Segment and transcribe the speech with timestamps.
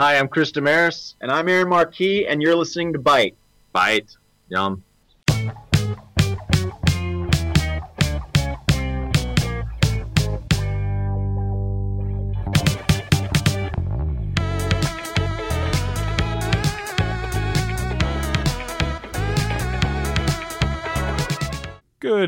[0.00, 1.14] Hi, I'm Chris Damaris.
[1.20, 3.36] And I'm Aaron Marquis, and you're listening to Bite.
[3.74, 4.16] Bite.
[4.48, 4.82] Yum.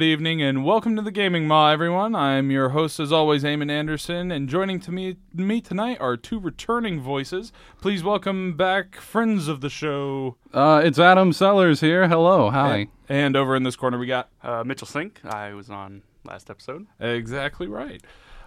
[0.02, 2.16] Good evening and welcome to the Gaming Maw, everyone.
[2.16, 6.40] I'm your host, as always, Eamon Anderson, and joining to me, me tonight are two
[6.40, 7.52] returning voices.
[7.80, 10.34] Please welcome back friends of the show.
[10.52, 12.08] Uh, it's Adam Sellers here.
[12.08, 12.88] Hello, hi.
[13.08, 15.20] And over in this corner, we got Uh, Mitchell Sink.
[15.24, 16.88] I was on last episode.
[16.98, 18.02] exactly right.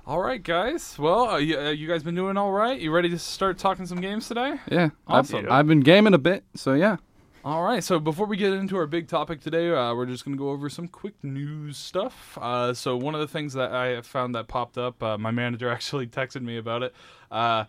[0.06, 1.00] All right, guys.
[1.00, 2.78] Well, uh, you, uh, you guys been doing all right?
[2.78, 4.56] You ready to start talking some games today?
[4.70, 5.46] Yeah, Awesome.
[5.46, 6.98] I've, I've been gaming a bit, so yeah.
[7.46, 10.36] All right, so before we get into our big topic today, uh, we're just going
[10.36, 12.40] to go over some quick news stuff.
[12.42, 15.70] Uh, so, one of the things that I found that popped up, uh, my manager
[15.72, 16.96] actually texted me about it.
[17.30, 17.66] Uh,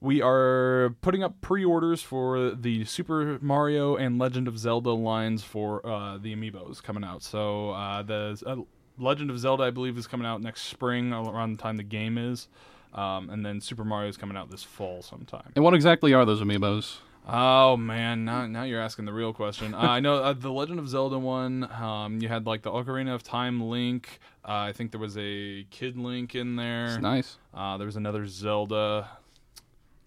[0.00, 5.44] we are putting up pre orders for the Super Mario and Legend of Zelda lines
[5.44, 7.22] for uh, the amiibos coming out.
[7.22, 8.66] So, uh, the
[8.98, 12.18] Legend of Zelda, I believe, is coming out next spring around the time the game
[12.18, 12.48] is.
[12.92, 15.52] Um, and then Super Mario is coming out this fall sometime.
[15.54, 16.98] And what exactly are those amiibos?
[17.26, 19.74] Oh man, now now you're asking the real question.
[19.74, 21.70] Uh, I know uh, the Legend of Zelda one.
[21.72, 24.18] Um, you had like the Ocarina of Time Link.
[24.44, 26.86] Uh, I think there was a Kid Link in there.
[26.86, 27.38] It's nice.
[27.54, 29.08] Uh, there was another Zelda.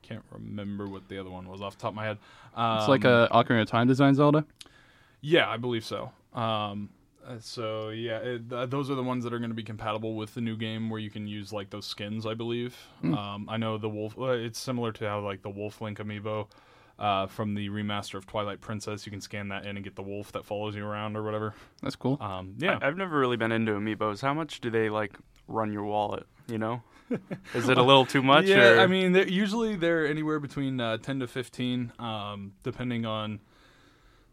[0.01, 2.17] Can't remember what the other one was off the top of my head.
[2.53, 4.45] Um, It's like a Ocarina of Time design Zelda.
[5.21, 6.11] yeah, I believe so.
[6.33, 6.89] Um,
[7.25, 10.15] uh, so yeah, it, th- those are the ones that are going to be compatible
[10.15, 12.25] with the new game, where you can use like those skins.
[12.25, 12.75] I believe.
[13.03, 14.19] Um, I know the wolf.
[14.19, 16.47] Uh, it's similar to how like the Wolf Link amiibo
[16.97, 19.05] uh, from the remaster of Twilight Princess.
[19.05, 21.53] You can scan that in and get the wolf that follows you around or whatever.
[21.81, 22.17] That's cool.
[22.21, 24.21] Um, yeah, I, have never really been into amiibos.
[24.21, 25.13] How much do they like
[25.47, 26.25] run your wallet?
[26.47, 26.83] You know,
[27.53, 28.45] is it a little too much?
[28.45, 28.79] Yeah, or?
[28.79, 33.39] I mean, they're, usually they're anywhere between uh, ten to fifteen, um, depending on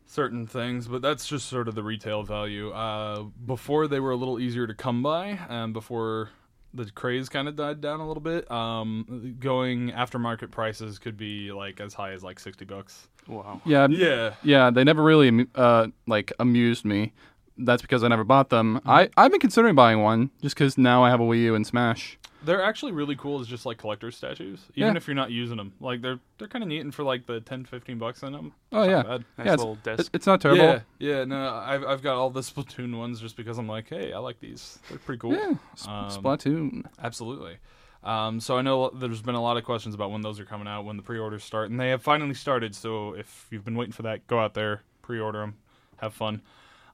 [0.06, 0.86] certain things.
[0.86, 2.70] But that's just sort of the retail value.
[2.70, 6.30] Uh, before they were a little easier to come by, and before
[6.74, 11.52] the craze kind of died down a little bit, um, going aftermarket prices could be
[11.52, 13.08] like as high as like sixty bucks.
[13.26, 13.60] wow.
[13.64, 14.70] yeah, Yeah, yeah.
[14.70, 17.12] They never really uh like amused me.
[17.58, 18.80] That's because I never bought them.
[18.86, 21.66] I I've been considering buying one just because now I have a Wii U and
[21.66, 22.18] Smash.
[22.44, 24.96] they're actually really cool as just like collector's statues, even Yeah.
[24.96, 25.72] if you're not using them.
[25.80, 28.52] Like they're they're kind of neat, and for like the 10, 15 bucks in them.
[28.72, 29.24] Oh yeah, bad.
[29.38, 29.52] Nice yeah.
[29.52, 30.00] It's, little desk.
[30.00, 30.64] it- it's not terrible.
[30.64, 31.24] Yeah, yeah.
[31.24, 34.40] No, I've I've got all the Splatoon ones just because I'm like, hey, I like
[34.40, 34.78] these.
[34.88, 35.34] They're pretty cool.
[35.34, 36.84] Yeah, Sp- Um, Splatoon.
[37.02, 37.58] Absolutely.
[38.02, 40.66] Um, so I know there's been a lot of questions about when those are coming
[40.66, 42.74] out, when the pre-orders start, and they have finally started.
[42.74, 45.54] So if you've been waiting for that, go out there, pre-order them,
[45.98, 46.42] have fun.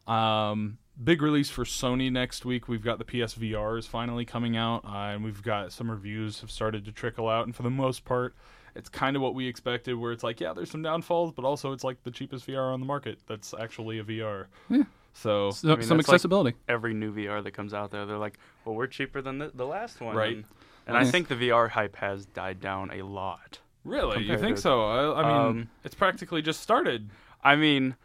[0.09, 2.67] Um, big release for Sony next week.
[2.69, 6.51] We've got the PSVR is finally coming out, uh, and we've got some reviews have
[6.51, 7.47] started to trickle out.
[7.47, 8.35] And for the most part,
[8.75, 9.95] it's kind of what we expected.
[9.95, 12.81] Where it's like, yeah, there's some downfalls, but also it's like the cheapest VR on
[12.81, 13.19] the market.
[13.27, 14.47] That's actually a VR.
[14.71, 14.83] Yeah.
[15.15, 16.57] So So, mean, some that's like- accessibility.
[16.69, 19.67] Every new VR that comes out there, they're like, "Well, we're cheaper than the, the
[19.67, 20.37] last one." Right.
[20.37, 20.45] And,
[20.87, 23.59] and I think the VR hype has died down a lot.
[23.85, 24.85] really, you think to- so?
[24.85, 27.11] I, I mean, Um, it's practically just started.
[27.43, 27.97] I mean,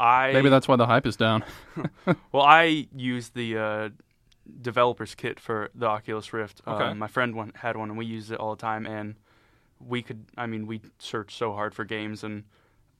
[0.00, 1.44] I Maybe that's why the hype is down.
[2.32, 3.88] Well, I used the uh,
[4.62, 6.60] developer's kit for the Oculus Rift.
[6.66, 6.84] Okay.
[6.84, 8.86] Um, my friend one, had one, and we used it all the time.
[8.86, 9.14] And
[9.78, 12.44] we could, I mean, we searched so hard for games, and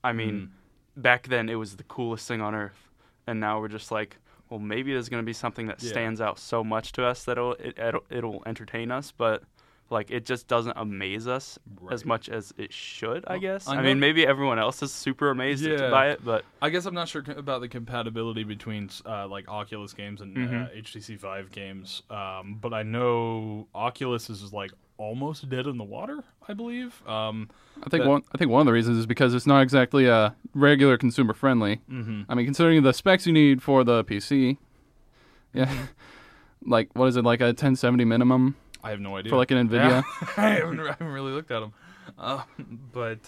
[0.03, 0.51] I mean,
[0.97, 1.01] Mm.
[1.01, 2.89] back then it was the coolest thing on earth,
[3.27, 4.17] and now we're just like,
[4.49, 5.89] well, maybe there's going to be something that Yeah.
[5.89, 9.43] stands out so much to us that it'll it, it'll, it'll entertain us, but.
[9.91, 11.59] Like it just doesn't amaze us
[11.91, 13.67] as much as it should, I guess.
[13.67, 15.89] I I, mean, maybe everyone else is super amazed Yeah.
[15.91, 19.93] by it, but I guess I'm not sure about the compatibility between uh, like Oculus
[19.93, 20.77] games and uh, Mhm.
[20.81, 26.23] HTC Vive games, um, but I know Oculus is like almost dead in the water.
[26.47, 27.05] I believe.
[27.07, 27.49] Um,
[27.83, 28.21] I think That- one.
[28.33, 31.81] I think one of the reasons is because it's not exactly uh, regular consumer friendly.
[31.91, 32.25] mhm.
[32.29, 34.57] I mean, considering the specs you need for the PC,
[35.53, 35.69] yeah,
[36.65, 39.69] like what is it like a 1070 minimum I have no idea for like an
[39.69, 40.03] Nvidia?
[40.03, 40.03] Yeah.
[40.37, 41.73] I, haven't, I haven't really looked at them,
[42.17, 42.43] uh,
[42.91, 43.19] but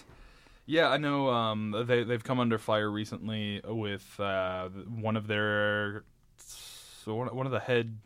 [0.66, 6.04] yeah, I know um, they they've come under fire recently with uh, one of their
[6.38, 7.98] so one, one of the head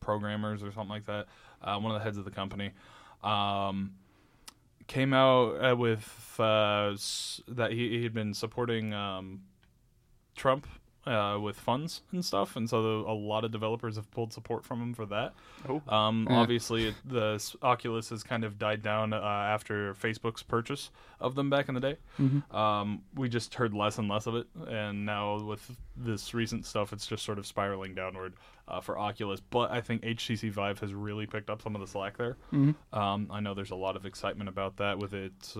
[0.00, 1.26] programmers or something like that,
[1.62, 2.70] uh, one of the heads of the company.
[3.24, 3.94] Um,
[4.88, 9.42] came out uh, with uh, s- that he, he had been supporting um,
[10.36, 10.66] Trump
[11.06, 14.64] uh, with funds and stuff, and so the, a lot of developers have pulled support
[14.64, 15.34] from him for that.
[15.68, 15.82] Oh.
[15.88, 16.36] Um, Yeah.
[16.36, 20.90] Obviously, it, the Oculus has kind of died down uh, after Facebook's purchase
[21.20, 21.96] of them back in the day.
[22.20, 22.54] Mhm.
[22.54, 26.92] Um, we just heard less and less of it, and now with this recent stuff,
[26.92, 28.34] it's just sort of spiraling downward
[28.68, 29.40] uh, for Oculus.
[29.40, 32.36] But I think HTC Vive has really picked up some of the slack there.
[32.52, 32.74] Mhm.
[32.92, 35.56] Um, I know there's a lot of excitement about that with it.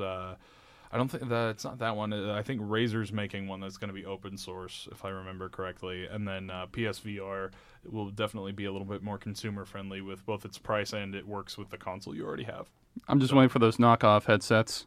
[0.92, 2.12] I don't think that it's not that one.
[2.12, 5.48] Uh, I think Razer's making one that's going to be open source, if I remember
[5.48, 7.50] correctly, and then uh, PSVR
[7.90, 11.26] will definitely be a little bit more consumer friendly with both its price and it
[11.26, 12.66] works with the console you already have.
[13.08, 14.86] I'm just waiting for those knockoff headsets,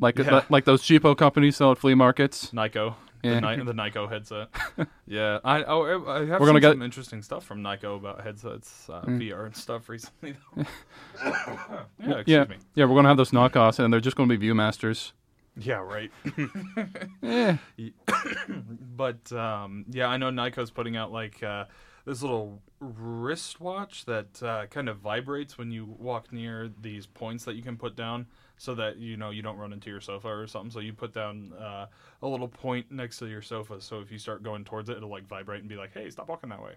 [0.00, 0.42] like Yeah.
[0.48, 2.50] like those cheapo companies sell at flea markets.
[2.50, 3.40] Nyko, Yeah.
[3.40, 4.48] the, Ni- the Nyko headset.
[5.06, 8.22] yeah, I oh, I have We're gonna seen get- some interesting stuff from Nyko about
[8.24, 10.34] headsets, uh, VR and stuff recently.
[10.56, 10.62] Though.
[11.24, 12.56] yeah, excuse yeah, me.
[12.74, 15.12] yeah, we're gonna have those knockoffs, and they're just gonna be ViewMasters.
[15.56, 16.10] Yeah, right.
[17.22, 17.56] Yeah,
[18.96, 21.66] but um, yeah, I know Nyko's putting out like uh,
[22.04, 27.54] this little wristwatch that uh, kind of vibrates when you walk near these points that
[27.54, 28.26] you can put down,
[28.56, 30.70] so that you know you don't run into your sofa or something.
[30.70, 31.86] So you put down uh,
[32.22, 35.10] a little point next to your sofa, so if you start going towards it, it'll
[35.10, 36.74] like vibrate and be like, "Hey, stop walking that way."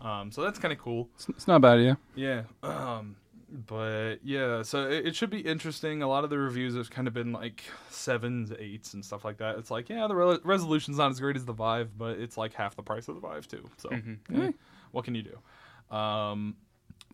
[0.00, 1.08] Um, so that's kind of cool.
[1.14, 1.94] it's, it's not bad yeah.
[2.14, 2.42] Yeah.
[2.62, 3.16] Um,
[3.52, 6.02] but yeah, so it, it should be interesting.
[6.02, 9.36] A lot of the reviews have kind of been like sevens, eights, and stuff like
[9.38, 9.58] that.
[9.58, 12.54] It's like, yeah, the re- resolution's not as great as the Vive, but it's like
[12.54, 13.68] half the price of the Vive too.
[13.76, 14.42] So, Mm-hmm.
[14.42, 14.52] eh,
[14.92, 15.94] what can you do?
[15.96, 16.56] Um,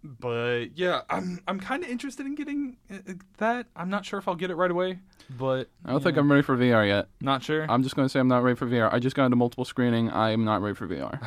[0.05, 2.99] but yeah, I'm I'm kind of interested in getting uh,
[3.39, 3.67] that.
[3.75, 6.31] I'm not sure if I'll get it right away, but I don't think yeah, I'm
[6.31, 7.09] ready for VR yet.
[7.21, 7.67] not sure.
[7.69, 8.93] I'm just gonna say I'm not ready for VR.
[8.93, 10.09] I just got into multiple screening.
[10.11, 11.19] I am not ready for VR.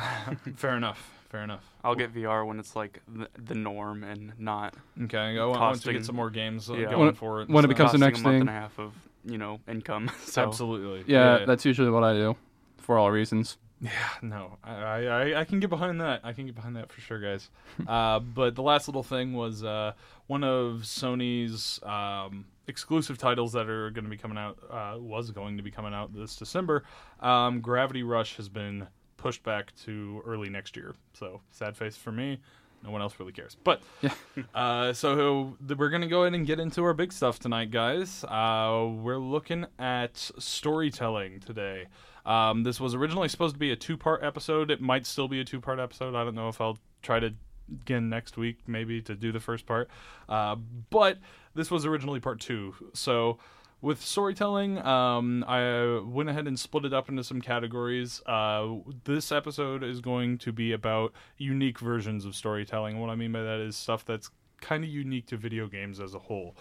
[0.56, 1.10] Fair enough.
[1.32, 1.64] Fair enough.
[1.82, 4.74] I'll get VR when it's like the, the norm and not
[5.04, 6.90] Okay, I want, once we Costing- get some more games uh, yeah.
[6.90, 7.48] going When- for it.
[7.48, 8.40] when it becomes the costing next a month thing.
[8.42, 8.92] and a half of
[9.24, 10.10] you know income.
[10.26, 12.36] So absolutely, Yeah, that's usually what I do,
[12.76, 13.56] for all reasons.
[13.80, 13.90] Yeah,
[14.20, 15.00] no, I, I,
[15.32, 16.20] I- I can get behind that.
[16.22, 17.48] I can get behind that for sure, guys.
[17.88, 19.92] uh, but the last little thing was uh,
[20.28, 25.30] one of Sony's um, exclusive titles that are going to be coming out uh, was
[25.30, 26.84] going to be coming out this December.
[27.20, 28.86] Um, Gravity Rush has been
[29.22, 30.94] pushed back to early next year.
[31.14, 32.40] So sad face for me.
[32.82, 33.56] No one else really cares.
[33.62, 33.80] But
[34.54, 38.24] uh, so we're gonna go ahead and get into our big stuff tonight, guys.
[38.24, 41.86] Uh, we're looking at storytelling today.
[42.26, 44.70] Um, this was originally supposed to be a two-part episode.
[44.72, 46.16] It might still be a two-part episode.
[46.16, 47.32] I don't know if I'll try to
[47.70, 49.88] again next week maybe to do the first part.
[50.28, 50.56] Uh,
[50.90, 51.18] but
[51.54, 52.74] this was originally part two.
[52.92, 53.38] So
[53.82, 58.22] with storytelling, um, I went ahead and split it up into some categories.
[58.24, 63.00] Uh, this episode is going to be about unique versions of storytelling.
[63.00, 64.30] What I mean by that is stuff that's
[64.60, 66.56] kind of unique to video games as a whole.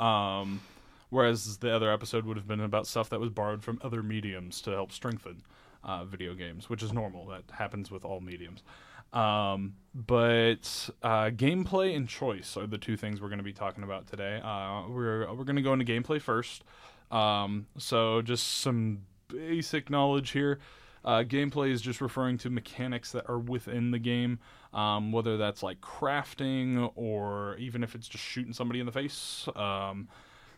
[0.00, 0.62] Um,
[1.10, 4.62] whereas the other episode would have been about stuff that was borrowed from other mediums
[4.62, 5.42] to help strengthen
[5.84, 7.26] uh, video games, which is normal.
[7.26, 8.62] That happens with all mediums.
[9.12, 13.84] Um, but uh, gameplay and choice are the two things we're going to be talking
[13.84, 14.40] about today.
[14.42, 16.64] Uh, we're we're going to go into gameplay first.
[17.10, 20.60] Um, so just some basic knowledge here.
[21.04, 24.38] Uh, gameplay is just referring to mechanics that are within the game,
[24.72, 29.48] um, whether that's like crafting or even if it's just shooting somebody in the face.
[29.56, 30.08] Um,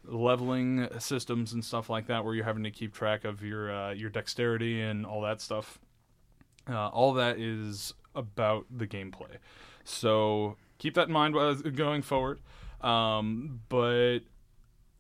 [0.07, 3.93] leveling systems and stuff like that, where you're having to keep track of your uh,
[3.93, 5.79] your dexterity and all that stuff.
[6.69, 9.37] Uh, all that is about the gameplay.
[9.85, 11.35] So keep that in mind
[11.77, 12.41] going forward.
[12.81, 14.21] Um, but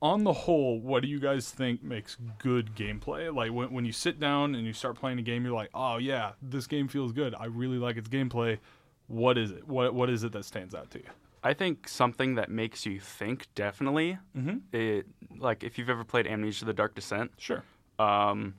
[0.02, 3.34] on the whole, what do you guys think makes good gameplay?
[3.34, 5.96] Like when, when you sit down and you start playing a game, you're like, oh
[5.96, 7.34] yeah, this game feels good.
[7.38, 8.58] I really like its gameplay.
[9.06, 9.66] What is it?
[9.68, 11.06] What what is it that stands out to you?
[11.42, 14.18] I think something that makes you think definitely.
[14.36, 14.56] Mm-hmm.
[14.72, 15.06] It
[15.38, 17.62] like if you've ever played Amnesia: The Dark Descent, Sure.
[17.98, 18.54] um,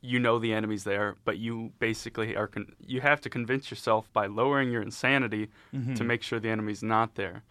[0.00, 4.08] you know the enemy's there, but you basically are con- you have to convince yourself
[4.12, 5.94] by lowering your insanity Mm-hmm.
[5.94, 7.42] to make sure the enemy's not there.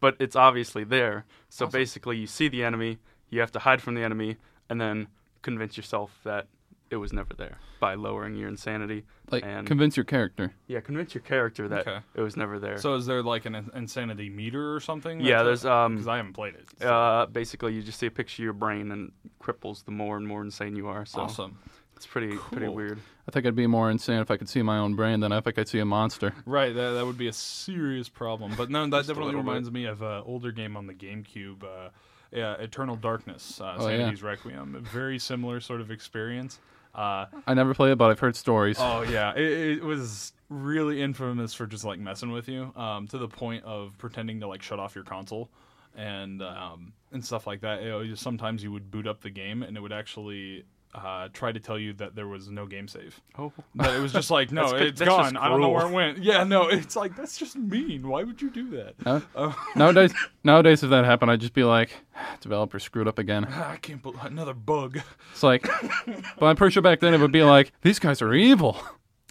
[0.00, 1.24] But it's obviously there.
[1.48, 2.98] So basically, you see the enemy,
[3.30, 4.36] you have to hide from the enemy,
[4.68, 5.08] and then
[5.42, 6.48] convince yourself that
[6.90, 9.04] it was never there by lowering your insanity.
[9.30, 10.52] Like and convince your character.
[10.68, 11.98] yeah, convince your character that Okay.
[12.14, 12.76] it was never there.
[12.78, 15.20] So is there like an insanity meter or something?
[15.20, 16.66] Yeah, there's, um, because I haven't played it.
[16.80, 19.12] so- uh, basically, you just see a picture of your brain and
[19.42, 21.04] cripples the more and more insane you are.
[21.06, 21.58] So awesome.
[21.96, 22.98] It's pretty pretty weird.
[23.28, 25.46] I think I'd be more insane if I could see my own brain than if
[25.46, 26.32] I could see a monster.
[26.46, 28.52] Right, that, that would be a serious problem.
[28.56, 29.48] But no, that definitely little bit.
[29.48, 31.88] reminds me of an older game on the GameCube, uh,
[32.30, 33.98] yeah, Eternal Darkness, uh, Oh, yeah.
[33.98, 34.76] Sanity's Requiem.
[34.76, 36.60] A very similar sort of experience.
[36.94, 38.76] Uh, I never played it, but I've heard stories.
[38.78, 43.18] oh yeah, it, it was really infamous for just like messing with you, um, to
[43.18, 45.50] the point of pretending to like shut off your console
[45.96, 47.82] and um, and stuff like that.
[47.82, 50.64] You know, you- sometimes you would boot up the game and it would actually.
[50.96, 53.20] Uh, try to tell you that there was no game save.
[53.38, 55.36] Oh, But it was just like, no, good- it's that's gone.
[55.36, 56.18] I don't know where it went.
[56.18, 58.08] Yeah, no, it's like that's just mean.
[58.08, 58.94] Why would you do that?
[59.04, 59.20] Huh?
[59.34, 61.90] Oh, Nowadays, nowadays, if that happened, I'd just be like,
[62.40, 63.44] developer screwed up again.
[63.44, 65.00] I can't believe another bug.
[65.32, 65.68] It's like,
[66.38, 68.80] but I'm pretty sure back then it would be like, these guys are evil.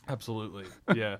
[0.07, 1.17] Absolutely, yeah.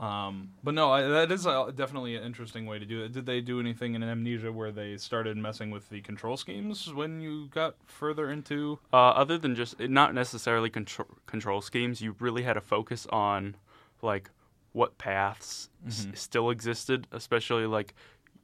[0.00, 3.12] Um, but no, I, that is uh definitely an interesting way to do it.
[3.12, 7.20] Did they do anything in Amnesia where they started messing with the control schemes when
[7.20, 8.78] you got further into?
[8.94, 13.56] Uh, other than just not necessarily control control schemes, you really had to focus on
[14.00, 14.30] like
[14.72, 17.94] what paths s- still existed, especially like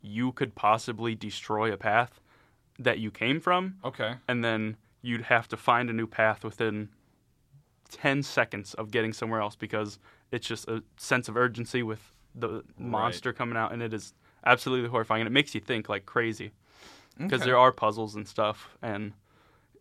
[0.02, 2.20] you could possibly destroy a path
[2.78, 4.16] that you came from, Okay.
[4.28, 6.90] and then you'd have to find a new path within
[7.90, 9.98] 10 seconds of getting somewhere else because
[10.32, 14.12] it's just a sense of urgency with the monster coming out and it is
[14.44, 16.52] absolutely horrifying and it makes you think like crazy
[17.18, 17.50] because Okay.
[17.50, 19.12] there are puzzles and stuff and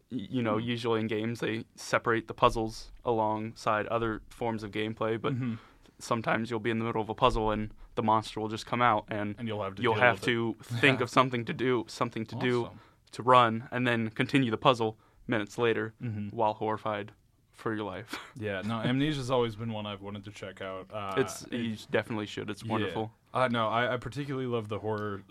[0.09, 5.33] you know usually in games they separate the puzzles alongside other forms of gameplay but
[5.33, 5.57] Mhm.
[5.99, 8.81] sometimes you'll be in the middle of a puzzle and the monster will just come
[8.81, 9.81] out and, And you'll have to.
[9.81, 11.03] you'll have to think Yeah.
[11.03, 12.69] of something to do something to do
[13.11, 14.97] to run and then continue the puzzle
[15.27, 16.31] minutes later Mhm.
[16.33, 17.11] while horrified
[17.55, 18.19] for your life.
[18.37, 20.87] Yeah, no, Amnesia's always been one I've wanted to check out.
[20.93, 22.49] Uh, it's you definitely should.
[22.49, 22.71] It's yeah.
[22.71, 23.11] wonderful.
[23.33, 25.21] Uh, no, I, I particularly love the horror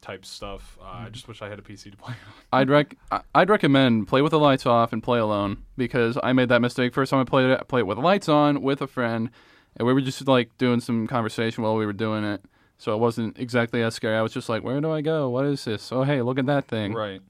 [0.00, 0.78] type stuff.
[0.80, 1.06] Uh, Mm-hmm.
[1.06, 2.32] I just wish I had a PC to play on.
[2.52, 6.32] I'd rec I- I'd recommend play with the lights off and play alone because I
[6.32, 7.58] made that mistake first time I played it.
[7.60, 9.28] I played it with the lights on with a friend,
[9.76, 12.42] and we were just like doing some conversation while we were doing it.
[12.78, 14.16] So it wasn't exactly as scary.
[14.16, 15.28] I was just like, "Where do I go?
[15.28, 15.92] What is this?
[15.92, 17.20] Oh, hey, look at that thing!" Right.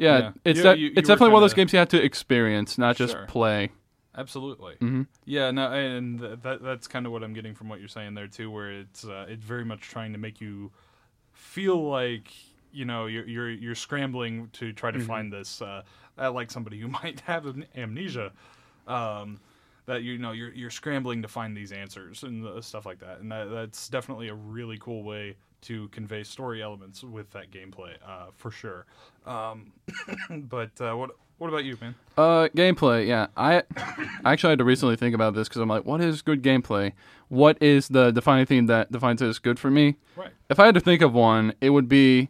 [0.00, 0.32] Yeah, Yeah.
[0.44, 2.02] it's You- de- you- you it's were definitely one of those games you have to
[2.02, 3.26] experience, not just Sure.
[3.26, 3.70] play.
[4.16, 4.74] Absolutely.
[4.80, 5.06] Mhm.
[5.24, 8.14] Yeah, no, and th- that that's kind of what I'm getting from what you're saying
[8.14, 10.72] there too, where it's uh, it's very much trying to make you
[11.32, 12.28] feel like
[12.72, 15.06] you know you're you're you're scrambling to try to Mm-hmm.
[15.06, 15.82] find this, uh,
[16.18, 18.32] uh, like somebody who might have am- amnesia.
[18.86, 19.38] Um,
[19.86, 23.20] that you know you're you're scrambling to find these answers and uh, stuff like that,
[23.20, 27.94] and that, that's definitely a really cool way to convey story elements with that gameplay,
[28.06, 28.86] uh, for sure.
[29.26, 29.72] Um,
[30.30, 31.94] but uh, what what about you, man?
[32.18, 33.06] Uh, gameplay.
[33.06, 33.62] Yeah, I
[34.24, 36.92] I actually had to recently think about this because I'm like, what is good gameplay?
[37.28, 39.96] What is the defining thing that defines it as good for me?
[40.16, 40.30] Right.
[40.48, 42.28] If I had to think of one, it would be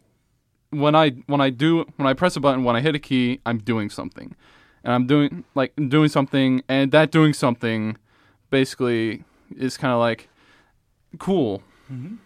[0.69, 3.39] when I when I do when I press a button when I hit a key,
[3.45, 4.35] I'm doing something,
[4.83, 7.97] and I'm doing like doing something, and that doing something
[8.49, 9.23] basically
[9.57, 10.29] is kind of like
[11.19, 11.61] cool.
[11.91, 12.17] Mhm.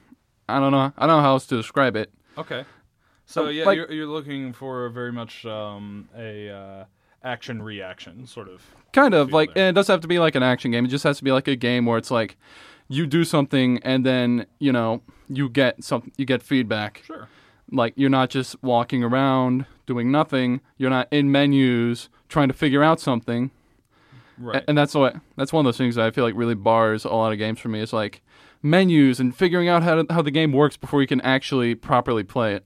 [0.47, 0.93] I don't know.
[0.97, 2.11] I don't know how else to describe it.
[2.37, 2.65] Okay.
[3.25, 6.85] So Um, yeah, like- you're, you're looking for very much um, a uh,
[7.23, 8.61] action reaction sort of.
[8.93, 9.67] Kind of like, there.
[9.67, 10.85] and it doesn't have to be like an action game.
[10.85, 12.37] It just has to be like a game where it's like
[12.87, 17.01] you do something and then you know you get some you get feedback.
[17.05, 17.27] Sure.
[17.71, 20.61] Like you're not just walking around doing nothing.
[20.77, 23.49] You're not in menus trying to figure out something.
[24.37, 24.63] Right.
[24.67, 27.09] And that's what that's one of those things that I feel like really bars a
[27.09, 27.79] lot of games for me.
[27.81, 28.21] Is like
[28.61, 32.23] menus and figuring out how to, how the game works before you can actually properly
[32.23, 32.65] play it.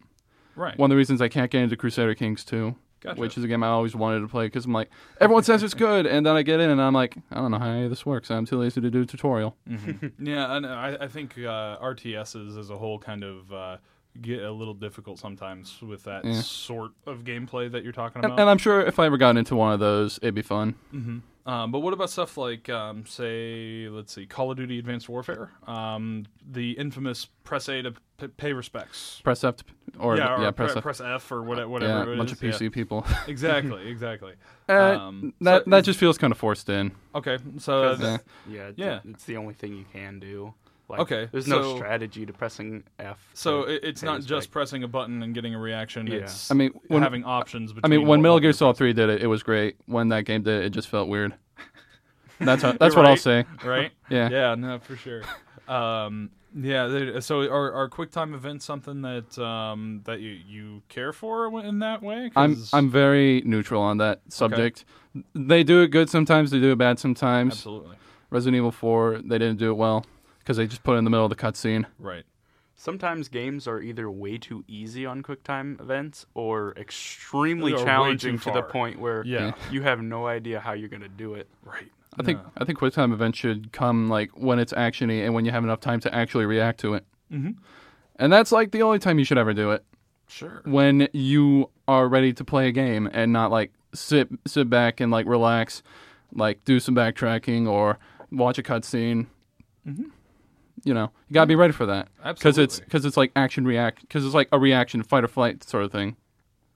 [0.56, 0.78] right.
[0.78, 3.20] One of the reasons I can't get into Crusader Kings 2, Gotcha.
[3.20, 4.90] which is a game I always wanted to play because I'm like,
[5.22, 7.60] everyone says it's good, and then I get in and I'm like, I don't know
[7.60, 8.30] how any of this works.
[8.32, 9.56] I'm too lazy to do a tutorial.
[9.70, 10.12] Mhm.
[10.20, 13.78] yeah, and I, I think uh, RTSs as a whole kind of uh,
[14.22, 16.42] get a little difficult sometimes with that Yeah.
[16.42, 18.40] sort of gameplay that you're talking about.
[18.40, 20.76] and I'm sure if I ever got into one of those, it'd be fun.
[20.92, 25.10] hmm Um, but what about stuff like, um, say, let's see, Call of Duty Advanced
[25.10, 29.20] Warfare, um, the infamous press A to p- pay respects.
[29.24, 29.64] Press F, to,
[29.98, 30.84] or yeah, or yeah, pre- press F.
[30.84, 31.80] press F or whatever.
[31.80, 32.70] yeah, a bunch is, of PC yeah.
[32.70, 33.06] people.
[33.28, 34.34] Exactly, exactly.
[34.68, 36.92] Uh, Um, that so- that just feels kind of forced in.
[37.16, 38.18] Okay, so Because- yeah.
[38.56, 39.00] Yeah, it's, Yeah.
[39.10, 40.54] it's the only thing you can do.
[40.90, 43.20] Like, Okay, there's so- no strategy to pressing F.
[43.36, 44.28] so it, it's not respect.
[44.30, 46.08] just pressing a button and getting a reaction.
[46.08, 46.16] Yeah.
[46.20, 47.72] It's I mean, when- having options.
[47.84, 49.76] I mean, when what Metal button Gear to Solid 3 did it, it was great.
[49.86, 51.36] When that game did it, it just felt weird.
[52.40, 53.46] That's how, that's You're what I'll say.
[53.66, 53.92] right?
[54.10, 54.30] Yeah.
[54.30, 55.22] Yeah, no, for sure.
[55.68, 61.14] Um, yeah, there- so are, are QuickTime events something that um, that you, you care
[61.14, 62.32] for in that way?
[62.36, 64.86] I'm 'Cause- I'm very neutral on that subject.
[65.36, 66.50] They do it good sometimes.
[66.50, 67.54] They do it bad sometimes.
[67.54, 67.98] absolutely
[68.32, 70.06] Resident Evil 4, they didn't do it well
[70.40, 71.86] because they just put it in the middle of the cutscene.
[72.00, 72.24] right.
[72.76, 78.38] Sometimes games are either way too easy on QuickTime events or extremely Or way challenging
[78.38, 78.70] too to the far.
[78.70, 81.50] point where Yeah, you have no idea how you're going to do it.
[81.66, 81.92] right.
[82.18, 85.52] I think I think QuickTime events should come like when it's actiony and when you
[85.52, 87.06] have enough time to actually react to it.
[87.32, 87.56] Mhm.
[88.16, 89.84] And that's like the only time you should ever do it
[90.28, 90.62] Sure.
[90.66, 95.12] when you are ready to play a game and not like sit sit back and
[95.12, 95.84] like relax,
[96.34, 98.00] like do some backtracking or
[98.32, 99.28] watch a cutscene.
[100.84, 104.02] You know, you gotta be ready for that because it's because it's like action react
[104.02, 106.16] because it's like a reaction fight or flight sort of thing.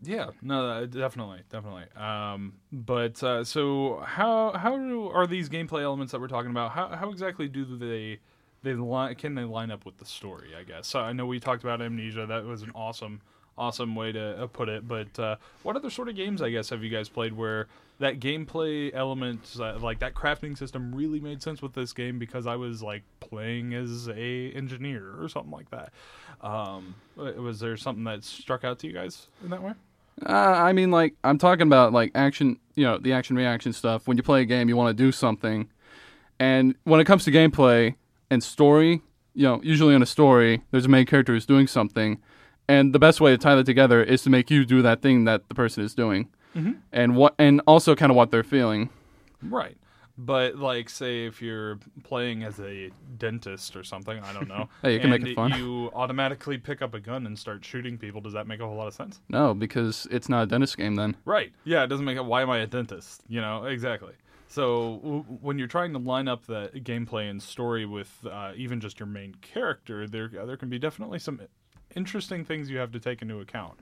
[0.05, 1.85] Yeah, no, uh, definitely, definitely.
[1.95, 6.71] Um, but uh, so how how do, are these gameplay elements that we're talking about?
[6.71, 8.19] How how exactly do they
[8.63, 10.49] they li- can they line up with the story?
[10.59, 10.87] I guess.
[10.87, 12.25] So I know we talked about Amnesia.
[12.25, 13.21] That was an awesome
[13.57, 14.87] awesome way to uh, put it.
[14.87, 17.67] But uh, what other sort of games, I guess, have you guys played where
[17.99, 22.55] that gameplay element, like that crafting system, really made sense with this game because I
[22.55, 25.93] was like playing as a engineer or something like that.
[26.41, 29.73] Um, was there something that struck out to you guys in that way?
[30.25, 34.07] Uh, I mean, like I'm talking about like action, you know, the action reaction stuff.
[34.07, 35.69] When you play a game, you want to do something,
[36.39, 37.95] and when it comes to gameplay
[38.29, 39.01] and story,
[39.33, 42.21] you know, usually in a story, there's a main character who's doing something,
[42.67, 45.25] and the best way to tie that together is to make you do that thing
[45.25, 46.77] that the person is doing, Mhm.
[46.91, 48.89] and what, and also kind of what they're feeling.
[49.41, 49.77] Right.
[50.15, 54.69] But like, say if you're playing as a dentist or something, I don't know.
[54.83, 55.53] Hey, you can make it fun.
[55.57, 58.21] You automatically pick up a gun and start shooting people.
[58.21, 59.21] Does that make a whole lot of sense?
[59.29, 61.15] No, because it's not a dentist game then.
[61.25, 61.51] Right.
[61.63, 62.25] Yeah, it doesn't make it.
[62.25, 63.23] Why am I a dentist?
[63.27, 64.13] You know, exactly.
[64.47, 68.79] So w- when you're trying to line up the gameplay and story with uh, even
[68.79, 71.41] just your main character, there there can be definitely some
[71.95, 73.77] interesting things you have to take into account.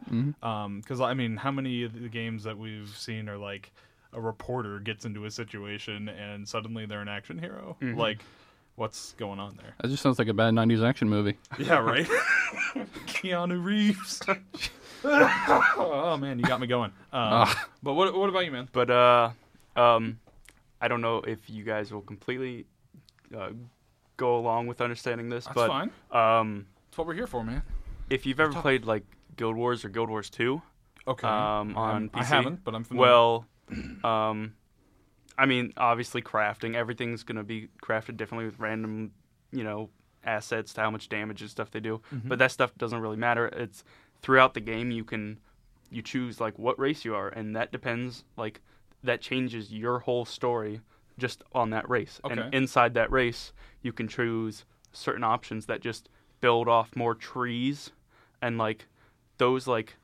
[0.82, 3.72] Because I mean, how many of the games that we've seen are like
[4.14, 7.78] a reporter gets into a situation and suddenly they're an action hero?
[7.82, 8.24] Like,
[8.76, 9.76] what's going on there?
[9.82, 11.38] That just sounds like a bad '90s action movie.
[11.60, 12.08] Yeah, right.
[13.08, 14.22] Keanu Reeves.
[15.04, 16.92] oh man, you got me going.
[17.14, 17.50] Um,
[17.84, 18.70] but what what about you, man?
[18.72, 19.30] But uh,
[19.76, 20.20] um,
[20.80, 22.66] I don't know if you guys will completely
[23.36, 23.50] uh,
[24.18, 25.92] go along with understanding this, That's but fine.
[26.12, 27.62] um, That's what we're here for, man.
[28.12, 29.04] If you've ever played like
[29.36, 30.62] Guild Wars or Guild Wars 2,
[31.08, 31.28] Okay.
[31.28, 33.10] um, on Um, I PC, haven't, but I'm familiar.
[33.10, 33.46] well,
[34.04, 34.54] um,
[35.38, 39.12] I mean, obviously crafting, everything's gonna be crafted differently with random,
[39.52, 39.90] you know,
[40.24, 42.02] assets to how much damage and stuff they do.
[42.14, 42.28] Mm-hmm.
[42.28, 43.48] But that stuff doesn't really matter.
[43.48, 43.84] It's
[44.22, 45.40] throughout the game you can
[45.90, 48.62] you choose like what race you are, and that depends like
[49.04, 50.80] that changes your whole story
[51.18, 52.22] just on that race.
[52.24, 52.40] Okay.
[52.40, 53.52] And inside that race,
[53.82, 54.64] you can choose
[54.94, 56.08] certain options that just
[56.40, 57.92] build off more trees
[58.42, 58.88] and like
[59.38, 59.96] those like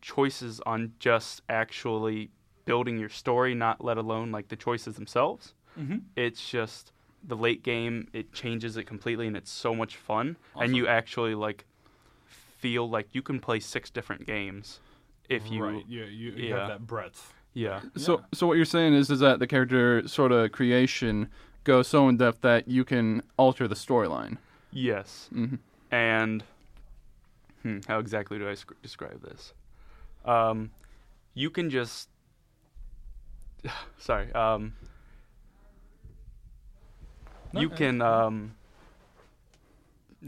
[0.00, 2.30] choices on just actually
[2.64, 5.54] building your story, not let alone like the choices themselves.
[5.78, 6.02] Mhm.
[6.16, 6.92] It's just
[7.24, 8.08] the late game.
[8.12, 10.36] It changes it completely, and it's so much fun.
[10.54, 10.64] Awesome.
[10.64, 11.64] And you actually like
[12.26, 14.80] feel like you can play six different games
[15.28, 16.58] if you right, you you, you yeah.
[16.60, 17.32] have that breadth.
[17.54, 18.24] yeah So, Yeah.
[18.34, 21.28] so what you're saying is, is that the character sort of creation
[21.64, 24.38] goes so in depth that you can alter the storyline.
[24.72, 25.56] yes hmm
[25.90, 26.44] and
[27.62, 29.52] hmm, how exactly do I sc- describe this?
[30.24, 30.70] Um,
[31.34, 32.08] you can just
[33.98, 34.32] sorry.
[34.32, 34.74] Um,
[37.52, 38.54] No, you can um.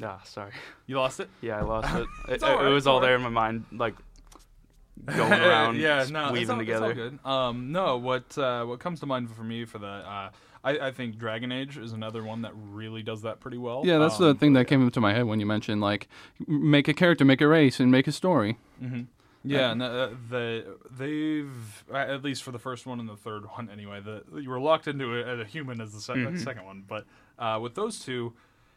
[0.03, 0.53] Ah, sorry.
[0.87, 1.31] You lost it.
[1.41, 2.01] Yeah, I lost it.
[2.03, 3.95] it, It's it- all right, it was all there in my mind, like
[5.07, 6.91] going around, yeah, no, weaving all, together.
[6.91, 7.19] It's all good.
[7.25, 10.31] Um, no, what uh, what comes to mind for me for that, uh,
[10.65, 13.83] I, I think Dragon Age is another one that really does that pretty well.
[13.85, 16.09] Yeah, that's um, the thing that came into my head when you mentioned like
[16.47, 18.57] make a character, make a race, and make a story.
[18.79, 19.03] hmm
[19.45, 23.69] Yeah, and uh, the they've at least for the first one and the third one
[23.71, 24.01] anyway.
[24.01, 26.39] The you were locked into it as a human as the se- Mhm.
[26.43, 27.05] second one, but
[27.39, 28.33] uh, with those two,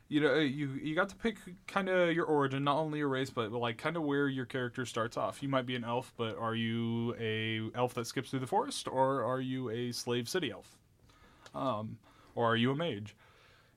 [0.10, 3.30] you know, you you got to pick kind of your origin, not only your race,
[3.30, 5.42] but like kind of where your character starts off.
[5.42, 8.88] You might be an elf, but are you a elf that skips through the forest,
[8.90, 10.78] or are you a slave city elf,
[11.58, 11.98] um,
[12.36, 13.16] or are you a mage?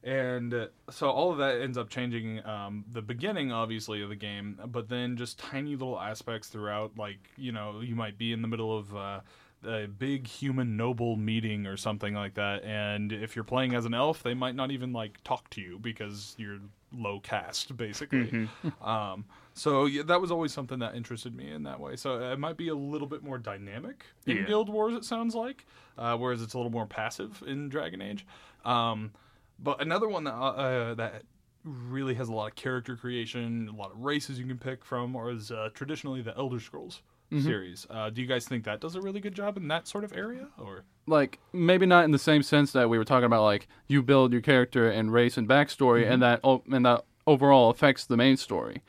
[0.03, 4.17] And uh, so all of that ends up changing um, the beginning, obviously, of the
[4.17, 6.97] game, but then just tiny little aspects throughout.
[6.97, 9.21] Like, you know, you might be in the middle of uh,
[9.67, 13.93] a big human noble meeting or something like that, and if you're playing as an
[13.93, 16.61] elf, they might not even like talk to you because you're
[16.97, 18.49] low caste, basically.
[18.81, 21.97] um, so yeah, that was always something that interested me in that way.
[21.97, 24.43] So it might be a little bit more dynamic in Yeah.
[24.45, 24.95] Guild Wars.
[24.95, 25.67] It sounds like,
[25.99, 28.27] uh, whereas it's a little more passive in Dragon Age.
[28.65, 29.13] Um,
[29.59, 31.23] but another one that uh, uh, that
[31.65, 35.15] really has a lot of character creation, a lot of races you can pick from,
[35.15, 37.03] or is uh, traditionally the Elder Scrolls
[37.43, 37.87] series.
[37.89, 40.13] Uh, do you guys think that does a really good job in that sort of
[40.13, 40.49] area?
[40.59, 44.03] Or Like maybe not in the same sense that we were talking about, like you
[44.03, 48.17] build your character and race and backstory, and that o- and that overall affects the
[48.17, 48.83] main story.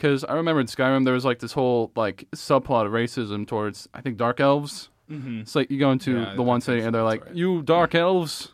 [0.00, 3.86] Because I remember in Skyrim there was like this whole like subplot of racism towards
[3.92, 4.88] I think dark elves.
[5.10, 5.40] mm-hmm.
[5.40, 7.34] It's like you go into Yeah, the one think city and they're like, right.
[7.34, 8.52] "You dark elves,"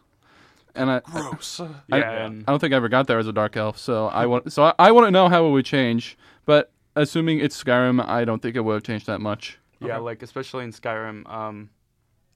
[0.75, 1.61] and I, gross.
[1.93, 4.07] I, Yeah, and I don't think I ever got there as a dark elf, so
[4.09, 6.19] I want so I, I want to know how it would change.
[6.47, 9.59] But assuming it's Skyrim, I don't think it would have changed that much.
[9.81, 9.99] Yeah, Okay.
[9.99, 11.71] like especially in Skyrim, um,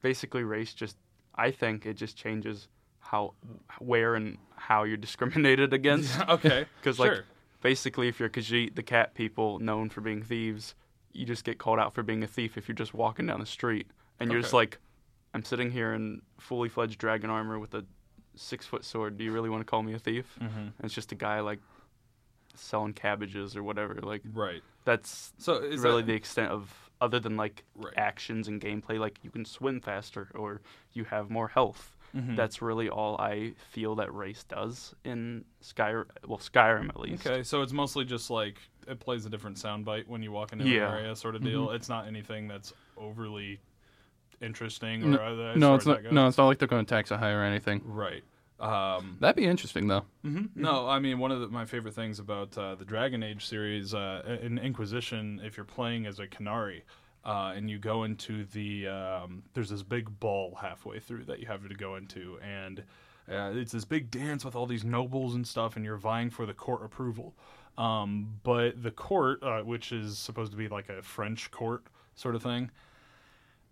[0.02, 0.96] basically race just
[1.34, 2.68] I think it just changes
[3.00, 3.34] how
[3.80, 6.16] where and how you're discriminated against.
[6.28, 6.66] okay.
[6.80, 7.06] Because sure.
[7.16, 7.24] like
[7.60, 10.74] basically, if you're Khajiit, the cat people known for being thieves,
[11.12, 13.46] you just get called out for being a thief if you're just walking down the
[13.46, 13.86] street
[14.20, 14.78] and you're just like,
[15.34, 17.84] I'm sitting here in fully fledged dragon armor with a
[18.36, 19.18] six foot sword.
[19.18, 20.36] Do you really want to call me a thief?
[20.40, 20.48] Mhm.
[20.56, 21.58] And it's just a guy like
[22.54, 23.94] selling cabbages or whatever.
[23.94, 24.62] Like Right.
[24.84, 27.94] that's So is really that, the extent of other than like Right.
[27.96, 28.98] actions and gameplay.
[28.98, 30.60] Like you can swim faster or
[30.92, 31.96] you have more health.
[32.16, 32.36] Mhm.
[32.36, 36.06] That's really all I feel that race does in Skyrim.
[36.26, 37.26] Well, Skyrim at least.
[37.26, 38.56] Okay, so it's mostly just like
[38.88, 40.88] it plays a different soundbite when you walk into Yeah.
[40.88, 41.70] an area, sort of deal.
[41.70, 43.60] It's not anything that's overly
[44.40, 45.56] interesting or No- other.
[45.56, 46.02] No, it's not.
[46.12, 47.82] No, it's not like they're going to tax a high or anything.
[47.84, 48.24] Right.
[48.58, 50.04] Um, That'd be interesting though.
[50.22, 53.46] hmm No, I mean one of the, my favorite things about uh, the Dragon Age
[53.46, 56.82] series uh, in Inquisition, if you're playing as a Qunari,
[57.24, 61.46] uh, and you go into the um, there's this big ball halfway through that you
[61.46, 62.80] have to go into, and
[63.30, 66.46] uh, it's this big dance with all these nobles and stuff, and you're vying for
[66.46, 67.34] the court approval.
[67.78, 72.34] Um, but the court, uh, which is supposed to be like a French court sort
[72.34, 72.70] of thing,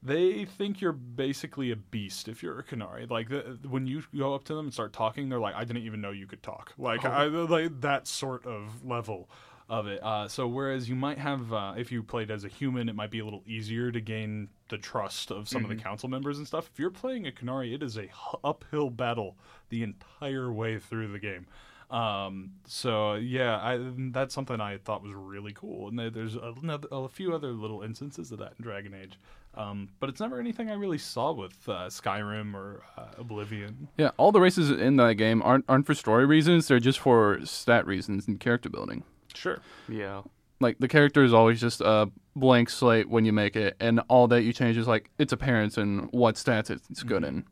[0.02, 3.10] they think you're basically a beast if you're a Qunari.
[3.10, 5.82] Like the, when you go up to them and start talking, they're like, "I didn't
[5.82, 9.28] even know you could talk." Like, I, like that sort of level
[9.68, 10.02] of it.
[10.02, 13.10] Uh, so whereas you might have, uh, if you played as a human, it might
[13.10, 16.46] be a little easier to gain the trust of some of the council members and
[16.46, 16.70] stuff.
[16.72, 18.10] If you're playing a Qunari, it is a h-
[18.42, 19.36] uphill battle
[19.68, 21.46] the entire way through the game.
[21.90, 23.78] Um, so yeah, I,
[24.10, 28.30] that's something I thought was really cool, and there's another, a few other little instances
[28.30, 29.18] of that in Dragon Age,
[29.54, 33.88] um, but it's never anything I really saw with uh, Skyrim or uh, Oblivion.
[33.96, 36.68] Yeah, all the races in that game aren't aren't for story reasons.
[36.68, 39.04] They're just for stat reasons and character building.
[39.38, 39.60] Sure.
[39.88, 40.22] Yeah.
[40.60, 44.26] Like the character is always just a blank slate when you make it, and all
[44.28, 47.44] that you change is like its appearance and what stats it's good in.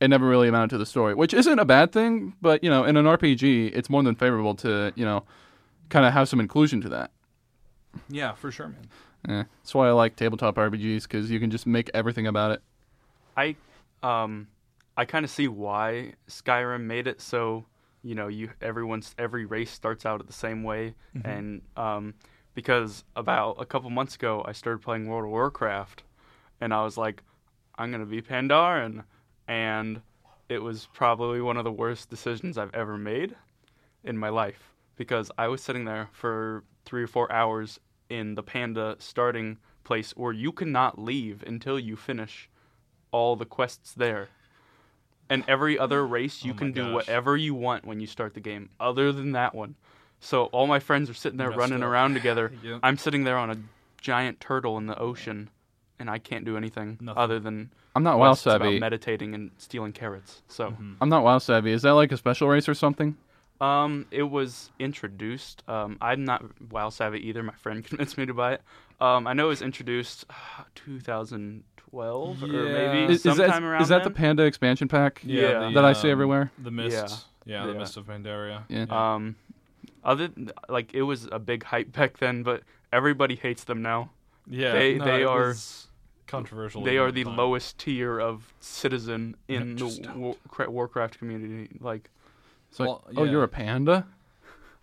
[0.00, 2.34] It never really amounted to the story, which isn't a bad thing.
[2.42, 5.24] But you know, in an RPG, it's more than favorable to you know,
[5.88, 7.10] kind of have some inclusion to that.
[8.10, 8.88] Yeah, for sure, man.
[9.26, 12.62] Yeah, that's why I like tabletop RPGs because you can just make everything about it.
[13.34, 13.56] I
[14.02, 14.48] um
[14.98, 17.64] I kind of see why Skyrim made it so
[18.02, 20.94] you know you everyone's every race starts out at the same way.
[21.24, 22.14] And um
[22.54, 26.02] because about a couple months ago I started playing World of Warcraft
[26.60, 27.22] and I was like
[27.78, 29.04] I'm going to be Pandaren.
[29.48, 30.02] And
[30.48, 33.34] it was probably one of the worst decisions I've ever made
[34.04, 38.42] in my life because I was sitting there for 3 or 4 hours in the
[38.42, 42.48] panda starting place where you cannot leave until you finish
[43.10, 44.28] all the quests there.
[45.30, 46.94] And every other race, you Oh can do gosh.
[46.94, 49.74] whatever you want when you start the game, other than that one.
[50.20, 51.88] So all my friends are sitting there Messed running up.
[51.88, 52.52] around together.
[52.62, 52.80] Yep.
[52.82, 53.56] I'm sitting there on a
[54.00, 55.48] giant turtle in the ocean,
[55.98, 57.20] and I can't do anything Nothing.
[57.22, 58.78] other than I'm not WoW quests about savvy.
[58.78, 60.42] meditating and stealing carrots.
[60.48, 60.94] So, Mm-hmm.
[61.00, 61.72] I'm not WoW savvy.
[61.72, 63.16] Is that like a special race or something?
[63.60, 65.62] um, it was introduced.
[65.68, 67.42] Um, I'm not WoW savvy either.
[67.42, 68.62] My friend convinced me to buy it.
[69.02, 70.24] Um, I know it was introduced
[70.76, 74.10] 2012 or maybe Is, is sometime that around is that the.
[74.10, 75.20] Panda expansion pack?
[75.24, 75.68] Yeah.
[75.68, 76.52] the, That I see um, everywhere?
[76.58, 77.26] The mist.
[77.44, 77.78] Yeah, the Yeah.
[77.78, 78.62] mist of Pandaria.
[78.68, 78.86] Yeah.
[78.90, 79.36] Um,
[80.04, 80.30] other
[80.68, 82.62] like it was a big hype back then, but
[82.92, 84.10] everybody hates them now.
[84.48, 84.72] yeah.
[84.72, 85.88] they- no, they it are- was
[86.26, 86.82] controversial.
[86.82, 87.36] They are the time.
[87.36, 90.12] lowest tier of citizen in just the.
[90.12, 90.36] War-
[90.68, 91.76] Warcraft community.
[91.80, 92.08] Like,
[92.70, 94.06] It's like, Well, oh, you're a panda.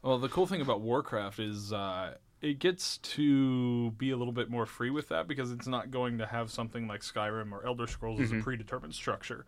[0.03, 4.49] Well, the cool thing about Warcraft is uh, it gets to be a little bit
[4.49, 7.88] more free with that because it's not going to have something like Skyrim or Elder
[7.88, 8.43] Scrolls as a mm-hmm.
[8.43, 9.45] predetermined structure.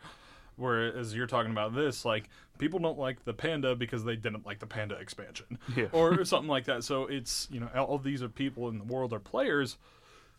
[0.58, 4.60] Whereas you're talking about this, like people don't like the panda because they didn't like
[4.60, 5.88] the panda expansion, Yeah.
[5.92, 6.84] or something like that.
[6.84, 9.78] So it's you know all of these are people in the world are players.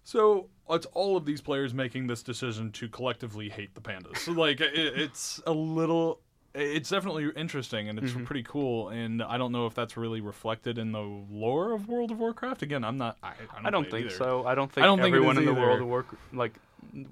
[0.04, 4.18] So it's all of these players making this decision to collectively hate the pandas.
[4.18, 6.20] So like it, it's a little,
[6.54, 8.24] it's definitely interesting and it's mm-hmm.
[8.24, 8.88] pretty cool.
[8.90, 12.62] And I don't know if that's really reflected in the lore of World of Warcraft.
[12.62, 13.16] Again, I'm not.
[13.22, 14.16] I, I don't, I don't think either.
[14.16, 14.46] so.
[14.46, 16.52] I don't think, I don't think everyone is in the world of warcraft like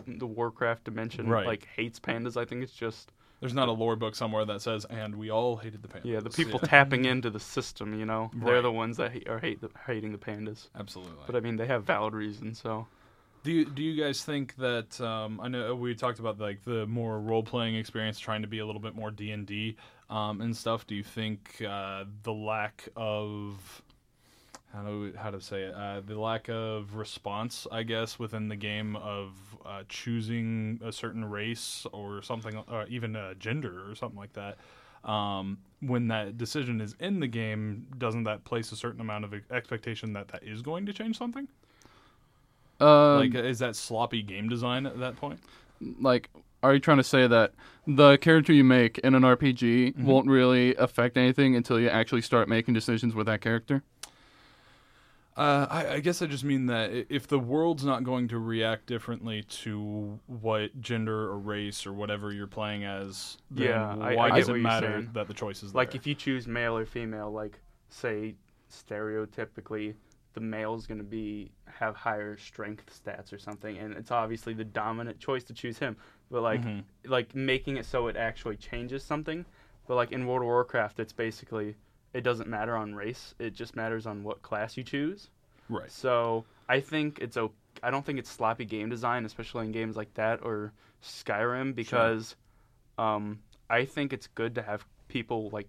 [0.06, 1.46] the Warcraft dimension Right.
[1.46, 2.36] like hates pandas.
[2.36, 5.56] I think it's just There's not a lore book somewhere that says, "And we all
[5.56, 7.98] hated the pandas." yeah, the people tapping into the system.
[7.98, 10.68] You know, they're the ones that are hate the, hating the pandas.
[10.78, 11.24] Absolutely.
[11.26, 12.60] But I mean, they have valid reasons.
[12.60, 12.86] So
[13.42, 16.86] Do you, do you guys think that um, I know we talked about like the
[16.86, 19.76] more role playing experience, trying to be a little bit more D and D
[20.10, 20.86] um, and stuff?
[20.86, 23.82] Do you think uh, the lack of
[24.74, 28.56] how do how to say it uh, the lack of response, I guess, within the
[28.56, 29.32] game of
[29.64, 34.58] uh, choosing a certain race or something, or even a gender or something like that?
[35.08, 39.32] Um, when that decision is in the game, doesn't that place a certain amount of
[39.50, 41.48] expectation that that is going to change something?
[42.80, 45.38] Uh, like is that sloppy game design at that point
[46.00, 46.30] like
[46.62, 47.52] are you trying to say that
[47.86, 50.06] the character you make in an RPG Mm-hmm.
[50.06, 53.82] won't really affect anything until you actually start making decisions with that character?
[55.36, 58.86] uh, I, I guess I just mean that if the world's not going to react
[58.86, 64.30] differently to what gender or race or whatever you're playing as, then Yeah, why I
[64.30, 66.00] get does it matter that the choice is like there?
[66.00, 68.34] if you choose male or female, like say
[68.70, 69.94] stereotypically
[70.34, 74.64] the male's going to be have higher strength stats or something, and it's obviously the
[74.64, 75.96] dominant choice to choose him.
[76.30, 76.84] But like Mhm.
[77.06, 79.44] like making it so it actually changes something.
[79.86, 81.76] But like in World of Warcraft, it's basically
[82.12, 85.30] it doesn't matter on race; it just matters on what class you choose.
[85.68, 85.90] Right.
[85.90, 89.96] So I think it's o- I don't think it's sloppy game design, especially in games
[89.96, 92.36] like that or Skyrim, because
[92.98, 95.68] um, I think it's good to have people like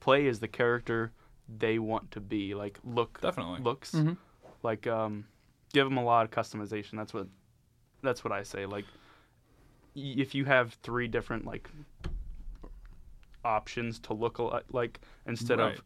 [0.00, 1.12] play as the character
[1.48, 3.60] they want to be, like look Definitely.
[3.60, 4.16] looks, Mhm.
[4.62, 5.26] like um,
[5.72, 6.92] give them a lot of customization.
[6.96, 7.26] That's what
[8.02, 8.66] that's what I say.
[8.66, 8.84] Like
[9.94, 11.70] y- if you have three different like
[13.44, 15.78] options to look al- like instead Right.
[15.78, 15.84] of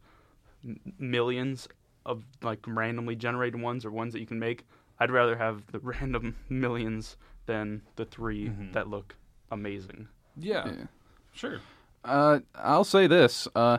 [0.63, 1.67] m- millions
[2.05, 4.65] of like randomly generated ones or ones that you can make,
[4.99, 8.73] I'd rather have the random millions than the 3 Mhm.
[8.73, 9.15] that look
[9.51, 10.07] amazing.
[10.37, 10.67] Yeah.
[10.67, 10.85] Yeah.
[11.33, 11.59] Sure.
[12.03, 13.47] Uh, I'll say this.
[13.55, 13.77] Uh,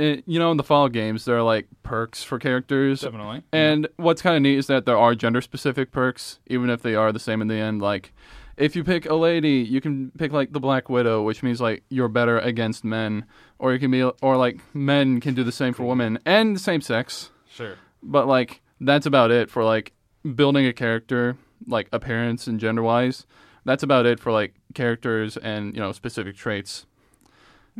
[0.00, 3.42] it, you know, in the fall games, there are like perks for characters, Definitely.
[3.52, 7.12] and what's kind of neat is that there are gender-specific perks, even if they are
[7.12, 7.80] the same in the end.
[7.82, 8.12] Like,
[8.56, 11.82] if you pick a lady, you can pick like the Black Widow, which means like
[11.88, 13.24] you're better against men,
[13.58, 16.60] or you can be, or like men can do the same for women and the
[16.60, 17.30] same sex.
[17.48, 17.76] Sure.
[18.02, 19.92] But like that's about it for like
[20.34, 21.36] building a character,
[21.66, 23.26] like appearance and gender-wise.
[23.64, 26.86] That's about it for like characters and you know specific traits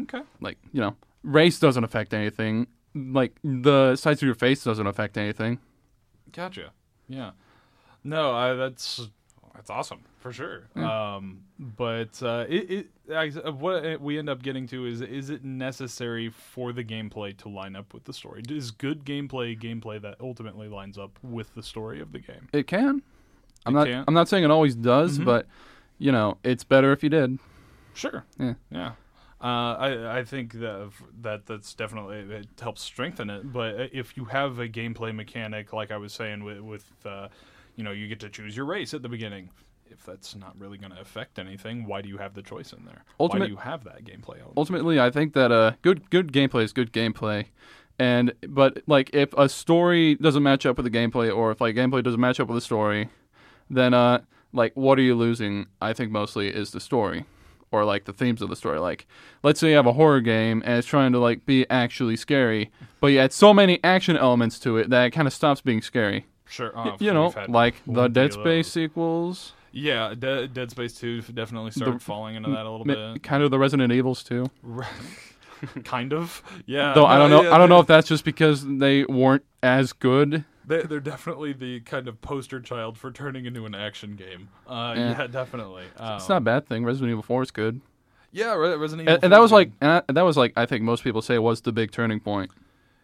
[0.03, 0.21] Okay.
[0.41, 5.17] like you know race doesn't affect anything like the size of your face doesn't affect
[5.17, 5.59] anything
[6.33, 6.71] Gotcha.
[7.09, 7.33] Yeah.
[8.05, 9.09] No, I, that's
[9.55, 10.69] that's awesome for sure.
[10.77, 15.45] Um, but uh, it, it I, what we end up getting to is is it
[15.45, 18.43] necessary for the gameplay to line up with the story?
[18.49, 22.49] Is good gameplay gameplay that ultimately lines up with the story of the game?
[22.53, 23.03] it can
[23.67, 24.05] i'm It not can?
[24.09, 25.25] i'm not saying it always does Mhm.
[25.27, 25.47] but
[25.99, 27.39] you know it's better if you did
[27.93, 28.25] Sure.
[28.39, 28.55] Yeah.
[28.71, 28.93] Yeah.
[29.41, 30.91] Uh, I I think that
[31.23, 33.53] that that's definitely it helps strengthen it.
[33.53, 37.29] But if you have a gameplay mechanic, like I was saying with with uh,
[37.77, 39.51] you know you get to choose your race at the beginning.
[39.93, 42.85] If that's not really going to affect anything, why do you have the choice in
[42.85, 43.05] there?
[43.17, 44.57] why do you have that gameplay element?
[44.57, 47.47] ultimately i think that uh good good gameplay is good gameplay
[47.99, 51.75] and but like if a story doesn't match up with the gameplay or if like
[51.75, 53.09] gameplay doesn't match up with the story
[53.69, 54.21] then uh
[54.53, 57.25] like what are you losing i think mostly is the story
[57.73, 59.07] or like the themes of the story like
[59.43, 62.71] let's say you have a horror game and it's trying to like be actually scary
[63.01, 65.81] but you add so many action elements to it that it kind of stops being
[65.83, 66.77] scary Sure.
[66.77, 72.03] Uh, you know like the dead space sequels Yeah, De- Dead Space Two definitely started
[72.03, 73.23] falling into that a little bit.
[73.23, 74.51] kind of the resident evils too
[75.85, 76.43] kind of.
[76.67, 76.93] Yeah.
[76.95, 79.93] though i don't know yeah, i don't know if that's just because they weren't as
[79.93, 84.49] good They, they're definitely the kind of poster child for turning into an action game.
[84.67, 85.19] Uh, Yeah.
[85.21, 85.27] yeah.
[85.27, 85.85] definitely.
[85.93, 86.85] It's Um, not a bad thing.
[86.85, 87.81] Resident Evil Four is good,
[88.33, 89.15] Yeah, Resident Evil.
[89.15, 91.39] and, and that was like, and I- that was like, I think most people say
[91.39, 92.51] was the big turning point.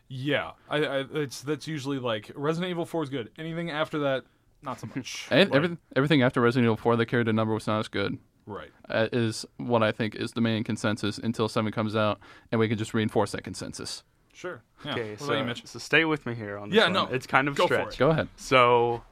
[0.08, 3.30] yeah, I, I, it's that's usually like Resident Evil Four is good.
[3.38, 4.22] Anything after that,
[4.62, 5.26] not so much.
[5.32, 7.88] And Like, everything, everything after Resident Evil Four, they carried a number was not as
[7.88, 8.18] good.
[8.46, 8.70] right.
[8.88, 12.20] Uh, is what I think is the main consensus until something comes out,
[12.52, 14.04] and we can just reinforce that consensus.
[14.36, 14.62] Sure.
[14.84, 14.92] Yeah.
[14.92, 15.66] Okay, What so, about you, Mitch?
[15.66, 16.92] so stay with me here on this Yeah, one.
[16.92, 17.94] no, It's kind of a go for stretch.
[17.94, 17.98] it.
[17.98, 18.28] Go ahead.
[18.36, 19.02] So,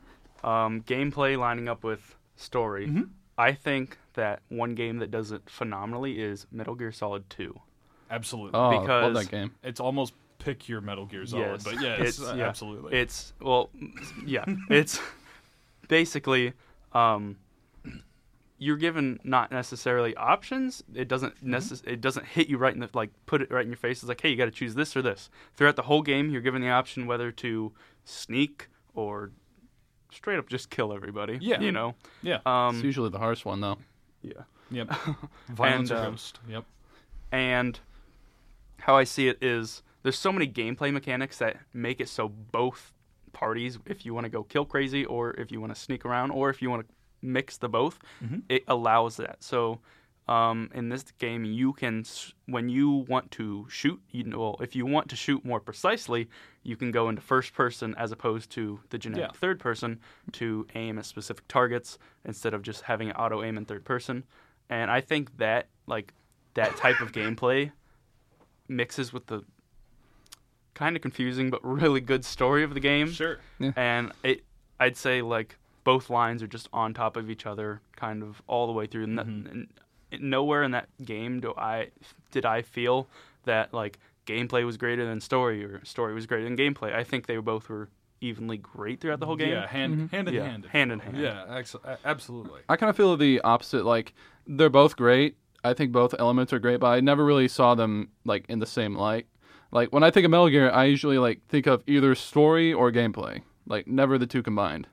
[0.42, 2.87] um, gameplay lining up with story.
[2.88, 3.08] Mhm.
[3.38, 7.58] I think that one game that does it phenomenally is Metal Gear Solid 2.
[8.10, 8.60] Absolutely.
[8.60, 9.54] Oh, love Because- that game.
[9.62, 11.64] it's almost pick your Metal Gear Solid, Yes.
[11.64, 12.46] but yeah, it's, It's- uh, yeah.
[12.48, 12.94] absolutely.
[12.98, 13.70] It's well,
[14.26, 15.00] yeah, it's
[15.88, 16.52] basically
[16.92, 17.37] um,
[18.59, 20.83] you're given not necessarily options.
[20.95, 21.55] It doesn't Mm-hmm.
[21.55, 23.99] necess- It doesn't hit you right in the like put it right in your face.
[24.03, 25.29] It's like, hey, you got to choose this or this.
[25.57, 27.73] Throughout the whole game, you're given the option whether to
[28.05, 29.33] sneak or
[30.12, 31.38] straight up just kill everybody.
[31.40, 31.61] Yeah.
[31.61, 31.95] you know.
[32.23, 32.38] yeah.
[32.47, 33.79] Um, It's usually the harsh one though.
[34.23, 34.43] yeah.
[34.71, 34.93] Yep.
[35.49, 36.38] Violence and, or um, Ghost.
[36.49, 36.64] Yep.
[37.33, 37.81] And
[38.79, 42.93] how I see it is there's so many gameplay mechanics that make it so both
[43.33, 46.31] parties, if you want to go kill crazy or if you want to sneak around
[46.31, 48.42] or if you want to mix the both, Mhm.
[48.48, 49.42] it allows that.
[49.42, 49.80] So
[50.26, 52.02] um, in this game, you can,
[52.46, 56.30] when you want to shoot, you know, well, if you want to shoot more precisely,
[56.62, 59.38] you can go into first person as opposed to the generic Yeah.
[59.38, 60.00] third person
[60.32, 64.24] to aim at specific targets instead of just having it auto aim in third person.
[64.70, 66.14] And I think that like
[66.54, 67.72] that type of gameplay
[68.66, 69.42] mixes with the
[70.72, 73.10] kind of confusing but really good story of the game.
[73.12, 73.38] Sure.
[73.76, 74.42] And it,
[74.80, 78.66] I'd say like both lines are just on top of each other, kind of all
[78.66, 79.05] the way through.
[79.05, 79.68] And, that- Mhm.
[80.12, 81.90] and nowhere in that game do I
[82.31, 83.07] did I feel
[83.44, 86.94] that like gameplay was greater than story or story was greater than gameplay.
[86.94, 87.88] I think they both were
[88.20, 89.51] evenly great throughout the whole game.
[89.51, 90.64] Yeah, hand hand in Yeah, hand.
[90.66, 91.18] hand in hand.
[91.18, 92.62] Yeah, ex- absolutely.
[92.68, 93.85] I kind of feel the opposite.
[93.85, 94.14] Like
[94.47, 95.37] they're both great.
[95.62, 98.66] I think both elements are great, but I never really saw them like in the
[98.66, 99.27] same light.
[99.73, 102.92] Like when I think of Metal Gear, I usually like think of either story or
[102.92, 103.42] gameplay.
[103.66, 104.87] Like never the two combined.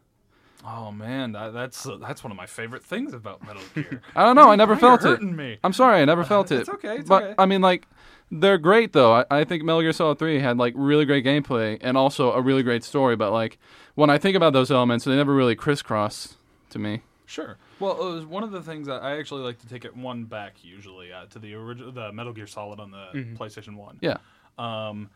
[0.66, 4.02] Oh man, that, that's uh, that's one of my favorite things about Metal Gear.
[4.16, 4.52] I don't know.
[4.52, 5.22] I never felt it.
[5.22, 5.58] me.
[5.64, 6.62] I'm sorry, I never felt it.
[6.62, 7.36] It's okay, it's but okay.
[7.38, 7.88] I mean, like,
[8.32, 9.14] they're great though.
[9.14, 12.42] I, I think Metal Gear Solid Three had like really great gameplay and also a
[12.42, 13.16] really great story.
[13.16, 13.58] But like,
[13.96, 16.36] when I think about those elements, they never really crisscross
[16.70, 17.02] to me.
[17.26, 17.58] Sure.
[17.80, 20.26] Well, it was one of the things that I actually like to take it one
[20.26, 23.98] back usually uh, to the original, the Metal Gear Solid on the PlayStation One.
[24.02, 24.18] Yeah.
[24.60, 25.10] Um,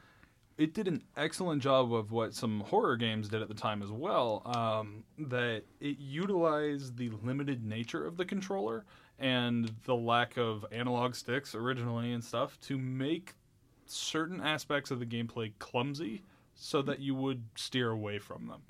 [0.58, 3.92] it did an excellent job of what some horror games did at the time as
[3.92, 4.42] well.
[4.46, 8.86] Um, that it utilized the limited nature of the controller
[9.20, 13.34] and the lack of analog sticks originally and stuff to make
[13.86, 16.24] certain aspects of the gameplay clumsy
[16.56, 18.62] so that you would steer away from them.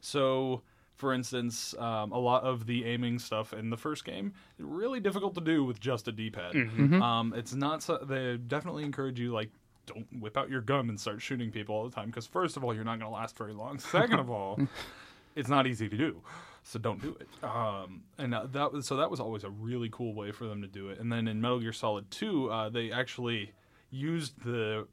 [0.00, 0.62] So,
[0.94, 5.34] for instance, um, a lot of the aiming stuff in the first game really difficult
[5.34, 6.54] to do with just a D-pad.
[6.54, 7.02] Mm-hmm.
[7.02, 7.82] Um, it's not.
[7.82, 9.50] So, they definitely encourage you like.
[9.86, 12.64] Don't whip out your gun and start shooting people all the time because first of
[12.64, 13.78] all, you're not going to last very long.
[13.78, 14.58] Second of all,
[15.36, 16.22] it's not easy to do,
[16.62, 17.28] so don't do it.
[17.44, 20.60] Um, and uh, that was so that was always a really cool way for them
[20.62, 20.98] to do it.
[20.98, 23.52] And then in Metal Gear Solid Two, uh, they actually
[23.90, 24.86] used the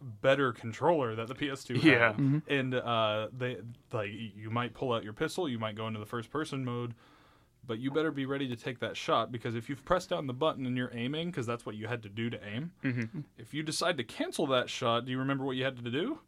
[0.00, 1.82] better controller that the PS2 had.
[1.84, 2.14] Yeah.
[2.48, 3.58] And uh, they
[3.92, 6.94] like you might pull out your pistol, you might go into the first person mode,
[7.66, 10.32] but you better be ready to take that shot because if you've pressed down the
[10.32, 12.72] button and you're aiming, because that's what you had to do to aim.
[12.84, 13.20] Mm-hmm.
[13.38, 16.20] If you decide to cancel that shot, do you remember what you had to do?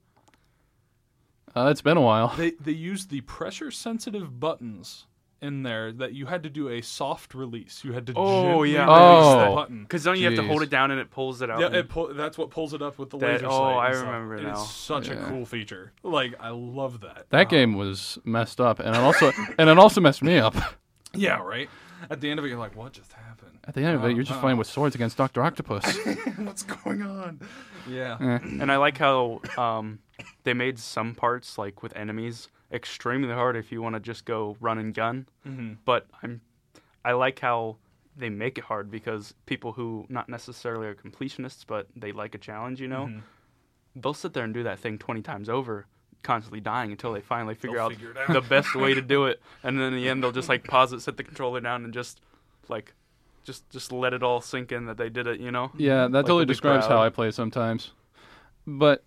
[1.57, 2.35] Uh, it's been a while.
[2.37, 5.07] They they used the pressure sensitive buttons
[5.41, 7.83] in there that you had to do a soft release.
[7.85, 8.85] You had to Oh, gently yeah.
[8.85, 9.55] release the Oh.
[9.55, 9.83] button.
[9.83, 11.61] Because don't you have to hold it down and it pulls it out?
[11.61, 13.71] Yeah, it pull, that's what pulls it up with the That- laser oh, sight.
[13.71, 14.07] and I stuff.
[14.07, 14.55] remember It is now.
[14.57, 15.93] such a cool feature.
[16.03, 17.27] Like I love that.
[17.31, 20.55] That Um, game was messed up, and it also and it also messed me up.
[21.15, 21.69] Yeah, right.
[22.11, 23.59] At the end of it, you're like, "What just happened?
[23.67, 25.85] At the end of it, you're just Oh, fighting with swords against Doctor Octopus.
[26.37, 27.41] What's going on?"
[27.89, 28.17] Yeah.
[28.21, 28.39] Eh.
[28.61, 29.99] And I like how um,
[30.45, 34.57] they made some parts, like with enemies, extremely hard if you want to just go
[34.61, 35.27] run and gun.
[35.45, 36.41] hmm But I'm,
[37.05, 37.77] I like how
[38.17, 42.39] they make it hard because people who not necessarily are completionists, but they like a
[42.39, 43.23] challenge, you know, Mhm.
[43.97, 45.87] they'll sit there and do that thing 20 times over,
[46.23, 48.33] constantly dying until they finally figure out figure out.
[48.33, 49.41] the best way to do it.
[49.63, 51.93] And then in the end, they'll just like pause it, set the controller down, and
[51.93, 52.21] just
[52.69, 52.95] like,
[53.45, 55.71] just just let it all sink in that they did it, you know?
[55.77, 57.03] Yeah, that Like totally the big describes how.
[57.03, 57.93] I play sometimes.
[58.67, 59.05] But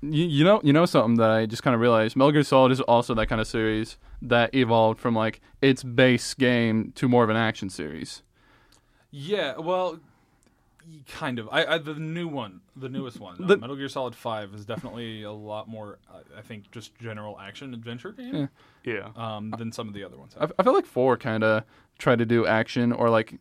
[0.00, 2.16] you, you know, you know something that I just kind of realized.
[2.16, 6.32] Metal Gear Solid is also that kind of series that evolved from like its base
[6.34, 8.22] game to more of an action series.
[9.10, 9.58] Yeah.
[9.58, 9.98] Well, y-
[11.08, 11.48] kind of.
[11.50, 14.64] I, I the new one, the newest one, uh, The- Metal Gear Solid Five, is
[14.64, 15.98] definitely a lot more.
[16.12, 18.48] I- I think just general action adventure game
[18.84, 19.10] Yeah.
[19.16, 19.36] Yeah.
[19.36, 20.34] um, than some of the other ones.
[20.40, 21.64] I, I feel like four kind of
[21.98, 23.34] tried to do action, or like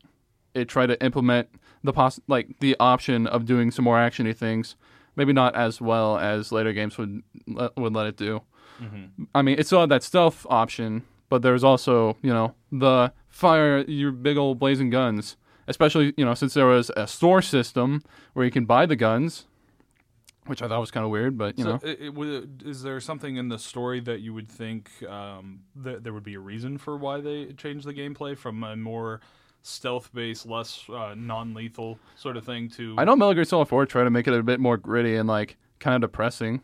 [0.53, 1.47] it tried to implement
[1.83, 4.75] the poss- like the option of doing some more actiony things.
[5.15, 8.41] Maybe not as well as later games would let, would let it do.
[8.81, 9.27] Mhm.
[9.35, 13.11] I mean, it still had that stealth option, but there was also you know the
[13.29, 15.37] fire your big old blazing guns.
[15.67, 19.45] Especially you know since there was a store system where you can buy the guns,
[20.47, 21.79] which I thought was kind of weird, but you so know.
[21.83, 26.13] it, it, is there something in the story that you would think um, that there
[26.13, 29.21] would be a reason for why they changed the gameplay from a more
[29.63, 32.95] stealth-based, less uh, non-lethal sort of thing to?
[32.97, 35.27] I know Metal Gear Solid 4 tried to make it a bit more gritty and
[35.29, 36.61] like kind of depressing.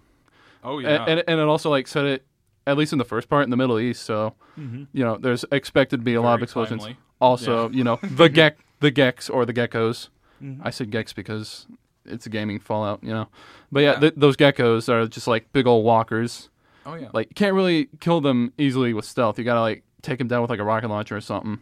[0.64, 1.06] Oh yeah.
[1.08, 2.26] and, and it also like set it
[2.66, 4.04] at least in the first part in the Middle East.
[4.04, 4.88] So Mhm.
[4.92, 6.82] you know, there's expected to be a lot of explosions.
[6.82, 6.98] timely.
[7.22, 10.10] Also, you know, the gek, the geks or the geckos.
[10.42, 10.60] Mhm.
[10.64, 11.66] I said geks because
[12.06, 13.28] it's a gaming Fallout, you know.
[13.72, 14.00] But yeah, Yeah.
[14.00, 16.50] th- those geckos are just like big old walkers.
[16.86, 17.10] Oh yeah.
[17.14, 19.38] Like you can't really kill them easily with stealth.
[19.38, 21.60] You gotta like take them down with like a rocket launcher or something.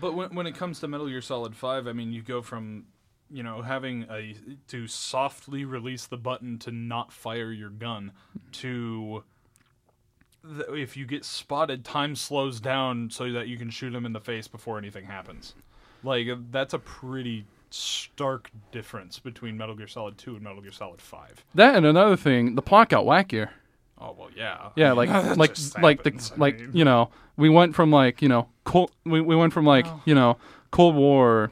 [0.00, 2.84] But when when it comes to Metal Gear Solid Five, I mean, you go from
[3.32, 4.36] you know having a
[4.68, 8.12] to softly release the button to not fire your gun
[8.52, 9.24] to
[10.72, 14.20] if you get spotted, time slows down so that you can shoot them in the
[14.20, 15.54] face before anything happens.
[16.02, 21.00] Like that's a pretty stark difference between Metal Gear Solid Two and Metal Gear Solid
[21.00, 21.44] Five.
[21.54, 23.50] That and another thing, the plot got wackier.
[23.98, 26.32] Oh well, yeah, Yeah, like like like the happens.
[26.32, 29.52] I like mean- you know we went from like you know cold we we went
[29.52, 30.00] from like Oh.
[30.04, 30.36] you know
[30.70, 31.50] Cold War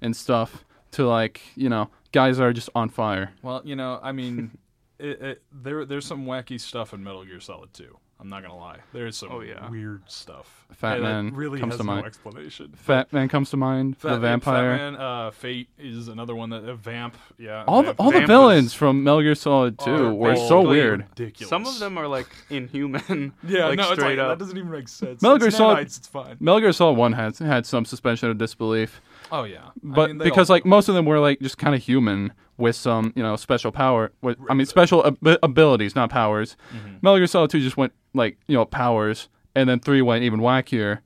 [0.00, 3.32] and stuff to like you know guys are just on fire.
[3.42, 4.56] Well, you know, I mean,
[4.98, 7.96] it, it, there there's some wacky stuff in Metal Gear Solid 2.
[8.18, 8.78] I'm not gonna lie.
[8.94, 9.68] There's some Oh, yeah.
[9.68, 10.64] weird stuff.
[10.72, 12.06] Fat And that Man really comes has to no mind.
[12.06, 12.72] explanation.
[12.74, 13.98] Fat Man comes to mind.
[13.98, 14.78] Fat, the vampire.
[14.78, 17.14] Fat Man, uh, Fate is another one that uh, Vamp.
[17.36, 21.00] Yeah, all the all the villains was- from Metal Gear Solid 2 were so weird.
[21.10, 21.50] ridiculous.
[21.50, 23.34] Some of them are like inhuman.
[23.46, 25.20] yeah, like no, it's like, straight that doesn't even make sense.
[25.20, 26.38] Metal Gear Solid- it's fine.
[26.40, 29.02] Metal Gear Solid 1 had had some suspension of disbelief.
[29.30, 31.74] Oh yeah, I but mean, because all- like most of them were like just kind
[31.74, 36.08] of human with some you know special power with, i mean special ab- abilities not
[36.10, 37.02] powers Mhm.
[37.02, 40.40] metal gear solid 2 just went like you know powers and then 3 went even
[40.40, 41.00] wackier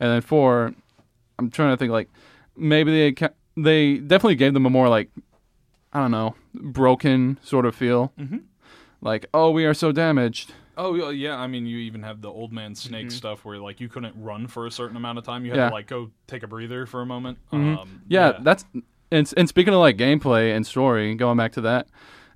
[0.00, 0.74] and then 4
[1.38, 2.08] i'm trying to think like
[2.56, 5.08] maybe they ca- they definitely gave them a more like
[5.94, 8.42] i don't know broken sort of feel Mhm.
[9.00, 11.38] like oh we are so damaged Oh yeah, yeah.
[11.38, 13.12] I mean, you even have the old man snake Mhm.
[13.12, 15.46] stuff where like you couldn't run for a certain amount of time.
[15.46, 15.68] You had Yeah.
[15.70, 17.38] to like go take a breather for a moment.
[17.50, 17.78] Mhm.
[17.78, 18.66] Um, yeah, that's
[19.10, 21.88] and and speaking of like gameplay and story, going back to that,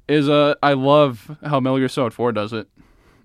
[0.08, 2.68] is uh I love how Metal Gear Solid Four does it.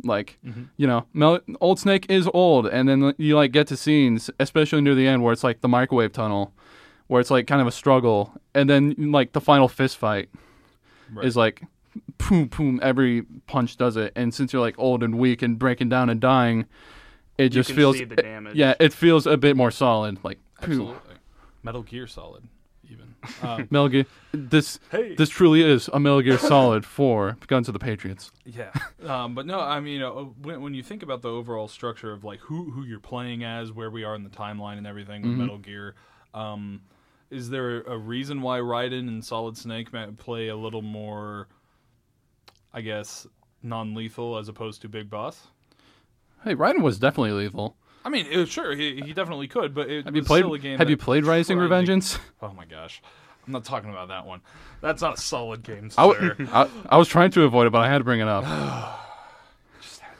[0.04, 0.68] Like, Mhm.
[0.78, 4.82] you know, Mel- Old Snake is old, and then you like get to scenes, especially
[4.82, 6.54] near the end, where it's like the microwave tunnel,
[7.08, 10.30] where it's like kind of a struggle, and then like the final fist fight
[11.14, 11.26] Right.
[11.26, 11.64] is like,
[12.18, 15.90] boom, boom, every punch does it, and since you're like old and weak and breaking
[15.90, 16.66] down and dying,
[17.38, 18.56] it just you can feels, see the damage.
[18.56, 20.20] yeah, it feels a bit more solid.
[20.24, 21.16] Like, absolutely
[21.64, 22.44] Metal Gear Solid.
[22.90, 27.68] Even um, Metal Gear, this hey, This truly is a Metal Gear Solid for Guns
[27.68, 28.32] of the Patriots.
[28.46, 28.72] Yeah,
[29.06, 32.24] um, but no, I mean, uh, when, when you think about the overall structure of
[32.24, 35.32] like who who you're playing as, where we are in the timeline and everything with
[35.32, 35.38] Mhm.
[35.38, 35.96] Metal Gear,
[36.34, 36.82] um,
[37.32, 41.48] is there a reason why Raiden and Solid Snake might play a little more,
[42.74, 43.26] I guess,
[43.64, 45.48] non-lethal as opposed to Big Boss?
[46.44, 47.76] Hey, Raiden was definitely lethal.
[48.06, 50.60] I mean, uh, sure, he, he definitely could, but it Have you played still a
[50.60, 52.20] game Have you played Rising tried Revengeance?
[52.42, 53.02] Oh my gosh,
[53.48, 54.42] I'm not talking about that one.
[54.82, 56.30] That's not a solid game, I, sir.
[56.36, 58.44] w- I, I was trying to avoid it, but I had to bring it up.
[59.82, 60.14] Just had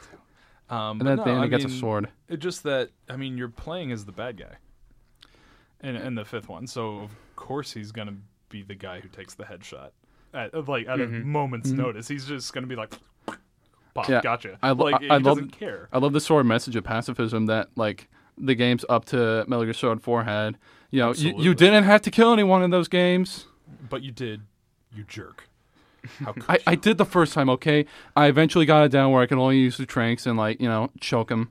[0.70, 0.76] to.
[0.76, 2.10] Um, And but then at the end, I he gets a sword.
[2.28, 4.56] It just that I mean you're playing as the bad guy,
[5.82, 8.16] in in the fifth one, so of course he's gonna
[8.50, 9.90] be the guy who takes the headshot
[10.34, 11.24] at like at a Mhm.
[11.26, 11.78] moment's Mhm.
[11.78, 12.08] notice.
[12.08, 12.94] He's just gonna be like,
[13.96, 15.90] "Pop, Yeah, gotcha." I lo- like I- I love- doesn't care.
[15.92, 19.74] I love the sword message of pacifism that, like, the games up to Metal Gear
[19.74, 20.58] Solid 4 had.
[20.92, 23.48] You know, you, you didn't have to kill anyone in those games.
[23.90, 24.42] But you did,
[24.96, 25.50] you jerk.
[26.24, 27.86] How could I, I did the first time, okay?
[28.16, 30.68] I eventually got it down where I could only use the tranks and, like, you
[30.70, 31.50] know, choke him.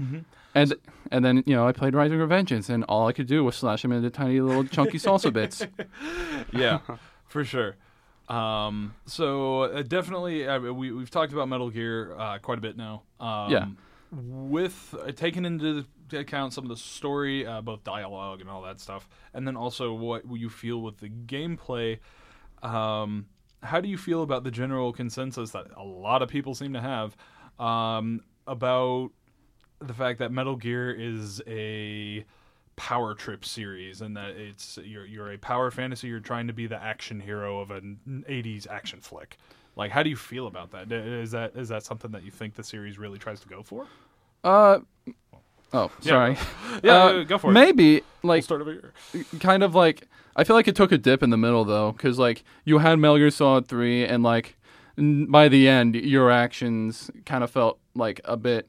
[0.00, 0.24] Mhm.
[0.54, 0.74] And
[1.12, 3.84] and then, you know, I played Rising Revengeance, and all I could do was slash
[3.84, 5.64] him into tiny little chunky salsa bits.
[6.52, 6.80] yeah,
[7.28, 7.76] for sure.
[8.28, 12.76] Um, so uh, definitely, uh, we we've talked about Metal Gear uh, quite a bit
[12.76, 13.02] now.
[13.20, 13.66] Um, Yeah.
[14.12, 18.80] With uh, taking into account some of the story, uh, both dialogue and all that
[18.80, 21.98] stuff, and then also what you feel with the gameplay.
[22.62, 23.26] Um,
[23.62, 26.80] how do you feel about the general consensus that a lot of people seem to
[26.80, 27.16] have
[27.58, 29.10] um, about
[29.80, 32.24] the fact that Metal Gear is a
[32.76, 36.66] power trip series and that it's you're you're a power fantasy you're trying to be
[36.66, 37.98] the action hero of an
[38.28, 39.38] 80s action flick.
[39.76, 40.92] Like how do you feel about that?
[40.92, 43.86] Is that is that something that you think the series really tries to go for?
[44.44, 44.80] Uh,
[45.72, 46.36] oh, sorry.
[46.82, 47.54] yeah Uh, go for it.
[47.54, 49.24] Maybe, we'll like, start over here.
[49.40, 50.06] kind of like
[50.36, 52.98] I feel like it took a dip in the middle though, because like you had
[52.98, 54.56] Metal Gear Solid three, and like
[54.98, 58.68] n- by the end, your actions kind of felt like a bit,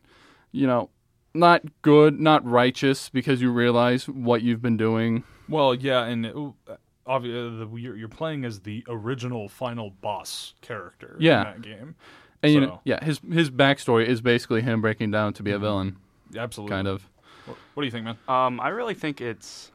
[0.53, 0.89] you know,
[1.37, 5.23] not good, not righteous, because you realize what you've been doing.
[5.47, 6.75] well yeah and uh,
[7.05, 11.39] obviously uh, you're, you're playing as the original final boss character Yeah.
[11.39, 11.95] in that game
[12.43, 15.55] And you know, yeah, his his backstory is basically him breaking down to be a
[15.55, 15.63] mm-hmm.
[15.63, 15.97] villain,
[16.35, 17.09] absolutely kind of.
[17.45, 19.71] what, what do you think man Um, I really think it's.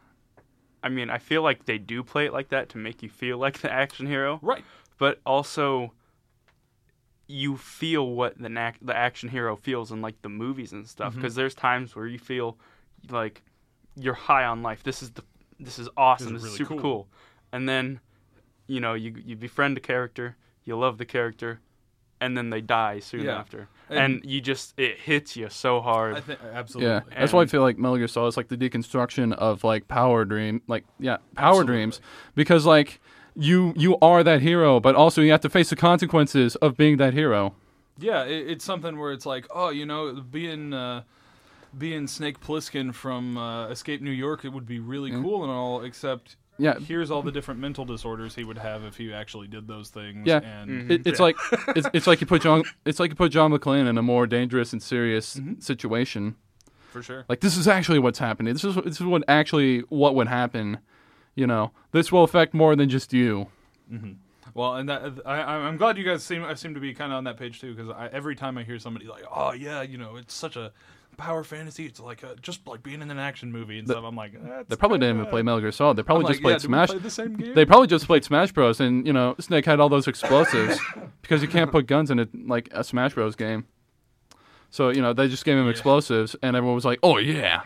[0.85, 3.39] I mean, I feel like they do play it like that to make you feel
[3.39, 4.65] like the action hero, right
[4.99, 5.93] but also
[7.29, 11.13] you feel what the na- the action hero feels in like the movies and stuff.
[11.13, 11.21] Mm-hmm.
[11.21, 12.59] Because there's times where you feel
[13.11, 13.43] like
[13.97, 14.83] you're high on life.
[14.83, 15.23] This is the
[15.61, 16.35] this is awesome.
[16.35, 16.81] This This is is, super cool.
[16.81, 17.09] cool.
[17.53, 18.01] And then,
[18.67, 21.61] you know, you you befriend a character, you love the character,
[22.21, 23.39] and then they die soon Yeah.
[23.39, 26.17] after, And- and, you just it hits you so hard.
[26.17, 28.49] I think uh, absolutely Yeah, that's why I feel like Metal Gear Solid is like
[28.49, 31.75] the deconstruction of like Power Dream, like yeah, Power Absolutely.
[31.75, 32.01] Dreams,
[32.35, 33.01] because like
[33.35, 36.97] you you are that hero, but also you have to face the consequences of being
[36.99, 37.55] that hero.
[37.99, 41.03] Yeah, it, it's something where it's like, oh, you know, being uh,
[41.77, 45.83] being Snake Plissken from uh, Escape New York, it would be really cool and all,
[45.83, 49.67] except Yeah, here's all the different mental disorders he would have if he actually did
[49.69, 50.27] those things.
[50.27, 50.41] Yeah.
[50.43, 50.91] and Mhm.
[50.91, 51.25] It, it's Yeah.
[51.25, 51.37] like
[51.77, 54.27] it's, it's like you put John it's like you put John McClane in a more
[54.27, 55.63] dangerous and serious Mhm.
[55.63, 56.37] situation.
[56.91, 57.25] for sure.
[57.27, 58.53] Like this is actually what's happening.
[58.53, 60.79] This is this is what actually what would happen.
[61.35, 63.47] You know, this will affect more than just you.
[63.89, 64.13] hmm
[64.55, 67.17] Well, and that, I, I'm glad you guys seem I seem to be kind of
[67.19, 70.17] on that page too, because every time I hear somebody like, "Oh yeah, you know,
[70.17, 70.73] it's such a
[71.17, 71.87] power fantasy.
[71.87, 74.33] It's like a, just like being in an action movie and The- stuff." I'm like,
[74.69, 75.97] They probably didn't even play Metal Gear Solid.
[75.97, 77.03] They probably I'm just like, played we Smash.
[77.03, 77.55] the same game?
[77.55, 78.79] They probably just played Smash Bros.
[78.81, 80.79] And you know, Snake had all those explosives
[81.23, 83.37] because you can't put guns in a like a Smash Bros.
[83.37, 83.65] game.
[84.71, 85.71] So you know, they just gave him Yeah.
[85.71, 87.63] explosives, and everyone was like, "Oh yeah."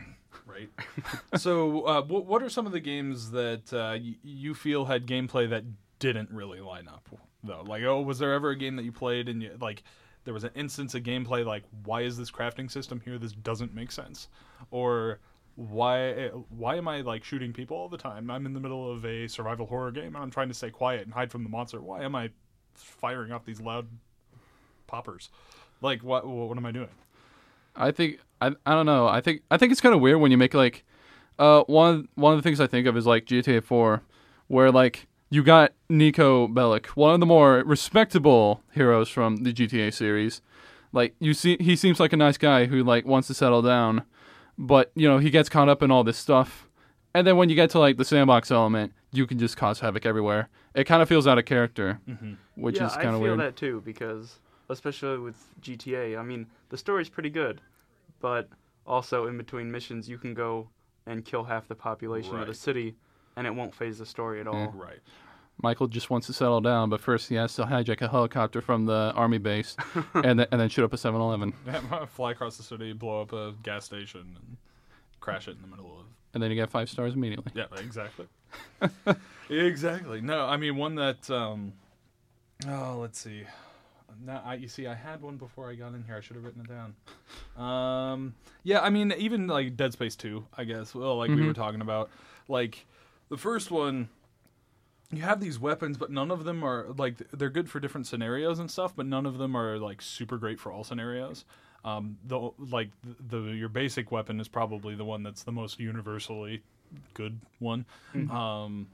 [0.56, 0.70] Right.
[1.40, 5.06] so, uh, what, what are some of the games that uh, y- you feel had
[5.06, 5.64] gameplay that
[5.98, 7.08] didn't really line up
[7.42, 7.62] though?
[7.66, 9.82] Like, oh, was there ever a game that you played and you, like
[10.24, 13.18] there was an instance of gameplay like, why is this crafting system here?
[13.18, 14.28] This doesn't make sense,
[14.70, 15.20] or
[15.54, 18.30] why why am I like shooting people all the time?
[18.30, 21.02] I'm in the middle of a survival horror game and I'm trying to stay quiet
[21.02, 21.80] and hide from the monster.
[21.80, 22.30] Why am I
[22.74, 23.88] firing off these loud
[24.86, 25.30] poppers?
[25.80, 26.90] Like, what what am I doing?
[27.76, 29.06] I think I I don't know.
[29.06, 30.84] I think I think it's kind of weird when you make like
[31.38, 34.02] uh one one of the things I think of is like GTA 4
[34.48, 39.92] where like you got Niko Bellic, one of the more respectable heroes from the GTA
[39.92, 40.40] series.
[40.92, 44.04] Like you see he seems like a nice guy who like wants to settle down,
[44.56, 46.68] but you know, he gets caught up in all this stuff.
[47.14, 50.06] And then when you get to like the sandbox element, you can just cause havoc
[50.06, 50.48] everywhere.
[50.74, 52.00] It kind of feels out of character,
[52.54, 53.34] which yeah, is kind of weird.
[53.34, 54.38] I feel that too because
[54.68, 57.60] especially with GTA, I mean, the story's pretty good,
[58.20, 58.48] but
[58.86, 60.68] also in between missions, you can go
[61.06, 62.94] and kill half the population of the city,
[63.36, 64.72] and it won't phase the story at all.
[64.76, 64.98] Right.
[65.62, 68.84] Michael just wants to settle down, but first he has to hijack a helicopter from
[68.84, 69.74] the army base
[70.14, 71.52] and, then, and then shoot up a 7-Eleven.
[72.08, 74.56] fly across the city, blow up a gas station, and
[75.20, 76.06] crash it in the middle of.
[76.34, 77.52] And then you get five stars immediately.
[77.54, 78.26] Yeah, exactly.
[79.48, 80.20] exactly.
[80.20, 81.30] No, I mean one that.
[81.30, 81.72] um
[82.66, 83.44] Oh, let's see.
[84.24, 86.16] Now, I, you see, I had one before I got in here.
[86.16, 86.94] I should have written it down.
[87.62, 90.94] Um, yeah, I mean, even like Dead Space Two, I guess.
[90.94, 91.46] Well, like we Mhm.
[91.46, 92.10] were talking about,
[92.48, 92.86] like
[93.28, 94.08] the first one.
[95.12, 98.58] You have these weapons, but none of them are like they're good for different scenarios
[98.58, 101.44] and stuff, but none of them are like super great for all scenarios.
[101.84, 105.78] Um, the like the, the your basic weapon is probably the one that's the most
[105.78, 106.62] universally
[107.14, 107.84] good one.
[108.30, 108.88] Um,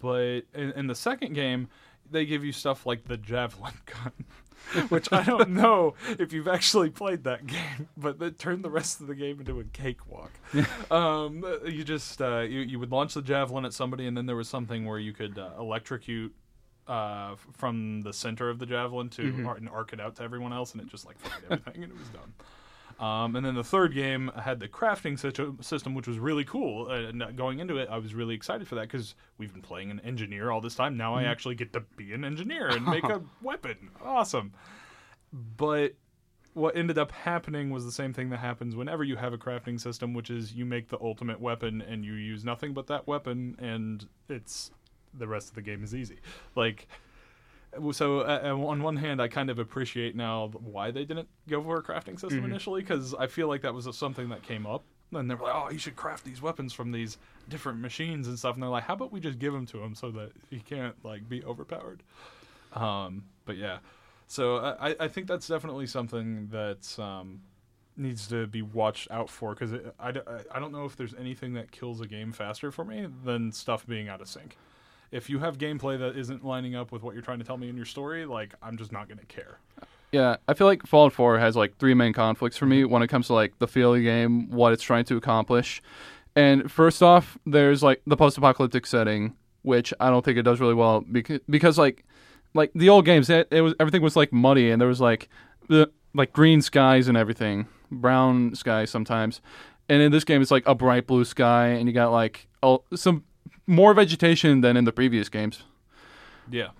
[0.00, 1.68] but in, in the second game,
[2.10, 6.90] they give you stuff like the javelin gun, which I don't know if you've actually
[6.90, 10.32] played that game, but that turned the rest of the game into a cakewalk.
[10.90, 14.36] um, you just uh, you you would launch the javelin at somebody, and then there
[14.36, 16.34] was something where you could uh, electrocute.
[16.88, 20.52] Uh, from the center of the javelin to ar- and arc it out to everyone
[20.52, 22.32] else, and it just like fried everything, and it was done.
[23.00, 25.18] Um, and then the third game had the crafting
[25.62, 26.88] system, which was really cool.
[26.90, 29.62] Uh, and uh, going into it, I was really excited for that because we've been
[29.62, 30.96] playing an engineer all this time.
[30.96, 33.90] Now I actually get to be an engineer and make a weapon.
[34.02, 34.52] Awesome.
[35.32, 35.94] But
[36.54, 39.80] what ended up happening was the same thing that happens whenever you have a crafting
[39.80, 43.56] system, which is you make the ultimate weapon and you use nothing but that weapon,
[43.58, 44.70] and it's
[45.14, 46.18] the rest of the game is easy.
[46.54, 46.88] Like
[47.92, 51.78] so uh, on one hand i kind of appreciate now why they didn't go for
[51.78, 54.84] a crafting system initially because i feel like that was something that came up.
[55.14, 57.18] And they were like oh you should craft these weapons from these
[57.48, 58.54] different machines and stuff.
[58.54, 60.94] And they're like how about we just give them to him so that he can't
[61.04, 62.02] like be overpowered?
[62.72, 63.78] Um but yeah.
[64.26, 67.42] So i i think that's definitely something that um
[67.94, 70.12] needs to be watched out for because I, I,
[70.54, 73.86] I don't know if there's anything that kills a game faster for me than stuff
[73.86, 74.56] being out of sync
[75.12, 77.68] if you have gameplay that isn't lining up with what you're trying to tell me
[77.68, 79.58] in your story, like I'm just not gonna care.
[80.10, 82.92] Yeah, I feel like Fallout 4 has like three main conflicts for me mm-hmm.
[82.92, 85.82] when it comes to like the feel of the game, what it's trying to accomplish.
[86.34, 90.74] And first off, there's like the post-apocalyptic setting, which I don't think it does really
[90.74, 92.04] well because because like
[92.54, 95.28] like the old games, it, it was everything was like muddy and there was like
[95.68, 99.40] the like green skies and everything, brown skies sometimes.
[99.88, 102.84] And in this game, it's like a bright blue sky, and you got like oh,
[102.94, 103.24] some
[103.66, 105.64] more vegetation than in the previous games.
[106.50, 106.70] Yeah,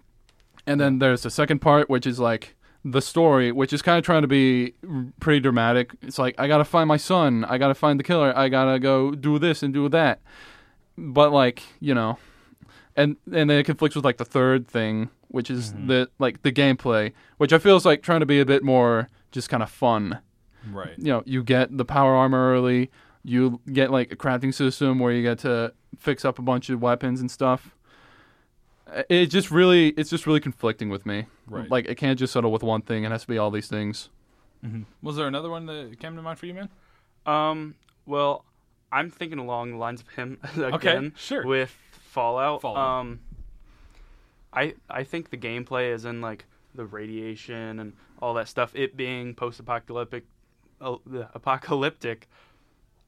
[0.67, 4.05] And then there's the second part, which is like the story, which is kind of
[4.05, 4.75] trying to be
[5.21, 5.93] pretty dramatic.
[6.03, 9.13] It's like I gotta find my son, I gotta find the killer, I gotta go
[9.13, 10.21] do this and do that.
[10.99, 12.19] But like you know,
[12.97, 15.87] and and then it conflicts with like the third thing, which is mm-hmm.
[15.87, 19.09] the like the gameplay, which I feel is like trying to be a bit more
[19.31, 20.19] just kind of fun.
[20.71, 20.99] right.
[20.99, 22.91] You know, you get the power armor early,
[23.23, 26.80] you get like a crafting system where you get to fix up a bunch of
[26.80, 27.74] weapons and stuff.
[29.09, 31.26] It just really, it's just really conflicting with me.
[31.47, 31.70] Right.
[31.70, 34.11] Like it can't just settle with one thing; it has to be all these things.
[35.03, 36.68] Was there another one that came to mind for you, man?
[37.26, 37.74] Um,
[38.07, 38.45] well,
[38.93, 41.45] I'm thinking along the lines of him again Okay, sure.
[41.47, 41.76] with
[42.11, 42.61] Fallout.
[42.62, 43.01] Fallout.
[43.01, 43.20] Um,
[44.53, 48.72] I I think the gameplay is in like the radiation and all that stuff.
[48.74, 50.24] It being post-apocalyptic,
[50.80, 50.97] uh,
[51.34, 52.28] apocalyptic,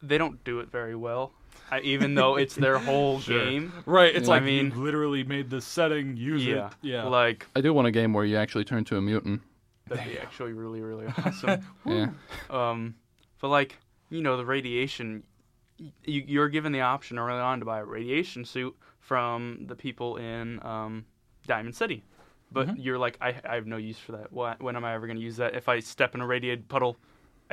[0.03, 1.33] they don't do it very well.
[1.71, 3.45] I, even though it's their whole Sure.
[3.45, 3.73] game.
[3.87, 4.15] Right.
[4.15, 4.35] It's Yeah.
[4.35, 6.17] like I mean- you literally made the setting.
[6.17, 6.73] Use Yeah, it.
[6.83, 7.05] Yeah.
[7.05, 9.43] Like I do want a game where you actually turn to a mutant.
[9.89, 11.65] that'd be actually really really awesome.
[11.87, 12.09] Yeah.
[12.51, 12.95] Um,
[13.41, 13.79] but like
[14.11, 15.23] you know, the radiation,
[15.79, 20.17] you, you're given the option early on to buy a radiation suit from the people
[20.19, 21.05] in um,
[21.47, 22.05] Diamond City,
[22.53, 22.75] but Mhm.
[22.79, 24.33] you're like, I, I have no use for that.
[24.33, 25.55] Why, when am I ever going to use that?
[25.55, 26.97] If I step in a radiated puddle,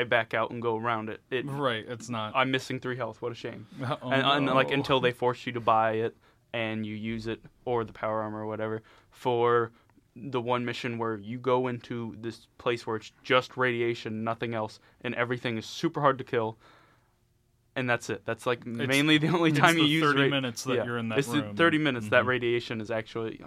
[0.01, 1.21] I back out and go around it.
[1.29, 1.85] it right.
[1.87, 2.33] It's not.
[2.35, 3.21] I'm missing three health.
[3.21, 3.67] What a shame.
[4.01, 6.15] Oh, and, and like until they force you to buy it
[6.53, 9.71] and you use it or the power armor or whatever for
[10.15, 14.79] the one mission where you go into this place where it's just radiation, nothing else,
[15.01, 16.57] and everything is super hard to kill.
[17.75, 18.23] And that's it.
[18.25, 20.83] That's like mainly the only it's time you use 30 ra- minutes that yeah.
[20.85, 21.55] you're in that it's the room.
[21.55, 22.27] 30 minutes that Mhm.
[22.27, 23.41] radiation is actually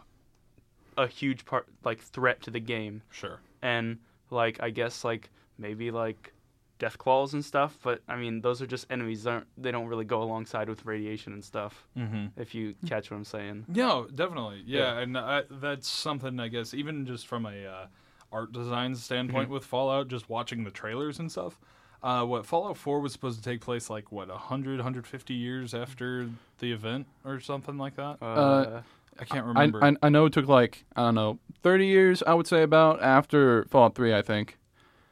[0.97, 3.41] a huge part like threat to the game Sure.
[3.61, 3.99] and
[4.31, 5.29] like I guess like
[5.59, 6.33] maybe like
[6.79, 7.79] death claws and stuff.
[7.83, 9.23] But I mean, those are just enemies.
[9.25, 11.87] They don't they don't really go alongside with radiation and stuff.
[11.97, 12.41] Mm-hmm.
[12.41, 13.65] If you catch what I'm saying.
[13.69, 14.63] No, definitely.
[14.67, 14.99] Yeah, Yeah.
[15.01, 17.87] and I, that's something I guess even just from a uh,
[18.33, 19.55] art design standpoint Mm-hmm.
[19.55, 21.59] with Fallout, just watching the trailers and stuff.
[22.03, 26.29] Uh, what Fallout 4 was supposed to take place like what 100 150 years after
[26.59, 28.19] the event or something like that.
[28.21, 28.83] Uh,
[29.19, 29.83] I can't I, remember.
[29.85, 32.21] I I know it took like I don't know thirty years.
[32.27, 34.13] I would say about after Fallout Three.
[34.13, 34.59] I think.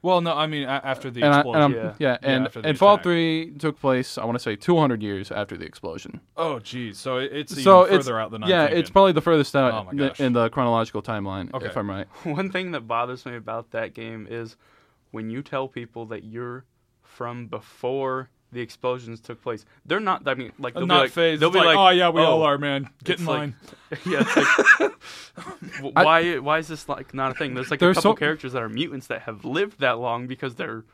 [0.02, 1.62] Well, no, I mean after the and I, explosion.
[1.62, 1.82] I'm- Yeah.
[1.82, 3.02] yeah, Yeah, and after the and Fallout.
[3.02, 4.18] Three took place.
[4.18, 6.20] I want to say two hundred years after the explosion.
[6.36, 6.98] oh, geez.
[6.98, 8.78] So it's even so further it's out than I'm yeah, thinking.
[8.80, 11.52] it's probably the furthest out Oh my in- in the chronological timeline.
[11.54, 11.66] Okay.
[11.66, 12.06] If I'm right.
[12.24, 14.56] one thing that bothers me about that game is
[15.12, 16.64] when you tell people that you're
[17.02, 19.64] from before the explosions took place.
[19.86, 20.28] They're not.
[20.28, 21.40] I mean, like they'll I'm be not like, phased.
[21.40, 22.88] They'll be like, like, oh yeah, we all "Oh." are, man.
[23.02, 23.56] Get in like- line.
[24.06, 24.36] yeah, it's
[24.80, 24.92] like,
[25.76, 26.38] w- I- why?
[26.38, 27.54] Why is this like not a thing?
[27.54, 30.54] There's like a couple so- characters that are mutants that have lived that long because
[30.54, 30.84] they're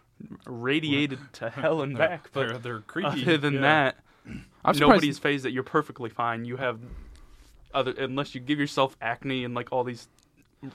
[0.46, 2.30] radiated to hell and back.
[2.32, 3.22] But they're, they're creepy.
[3.22, 3.60] other than yeah.
[3.60, 3.96] that,
[4.26, 4.80] I'm surprised.
[4.80, 6.44] nobody's phased that you're perfectly fine.
[6.44, 6.78] You have
[7.74, 10.08] other unless you give yourself acne and like all these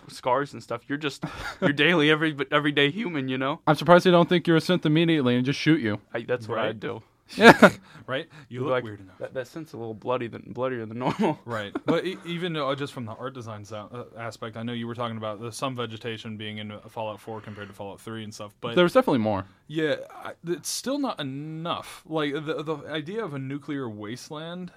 [0.08, 0.82] scars and stuff.
[0.88, 1.24] You're just
[1.62, 3.28] you're daily every everyday human.
[3.28, 3.60] You know.
[3.68, 6.00] I'm surprised they don't think you're a synth immediately and just shoot you.
[6.14, 6.70] I, that's what Right.
[6.70, 7.02] I'd do.
[7.38, 7.70] Yeah.
[8.06, 8.28] right?
[8.50, 9.18] You look like, weird enough.
[9.18, 11.40] That, that scent's a little bloody than bloodier than normal.
[11.46, 14.74] Right, but e- even uh, just from the art design so- uh, aspect, I know
[14.74, 18.26] you were talking about the, some vegetation being in Fallout 4 compared to Fallout 3
[18.26, 19.46] and stuff, but There's definitely more.
[19.68, 22.04] yeah, I, it's still not enough.
[22.06, 24.72] Like the the idea of a nuclear wasteland,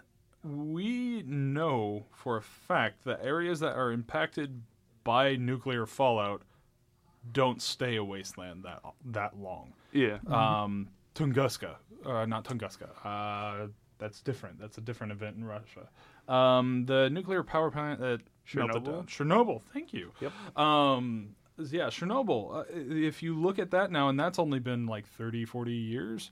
[0.45, 4.63] we know for a fact that areas that are impacted
[5.07, 6.43] by nuclear fallout
[7.33, 9.73] don't stay a wasteland that that long.
[9.93, 10.19] yeah.
[10.27, 12.89] Um, Tunguska, uh, not Tunguska.
[13.05, 14.61] Uh, that's different.
[14.61, 15.89] That's a different event in Russia.
[16.29, 19.07] Um, the nuclear power plant that Chernobyl?
[19.07, 19.63] Chernobyl.
[19.73, 20.13] Thank you.
[20.21, 20.59] Yep.
[20.59, 22.61] Um, yeah, Chernobyl.
[22.61, 26.31] Uh, if you look at that now, and that's only been like 30, 40 years,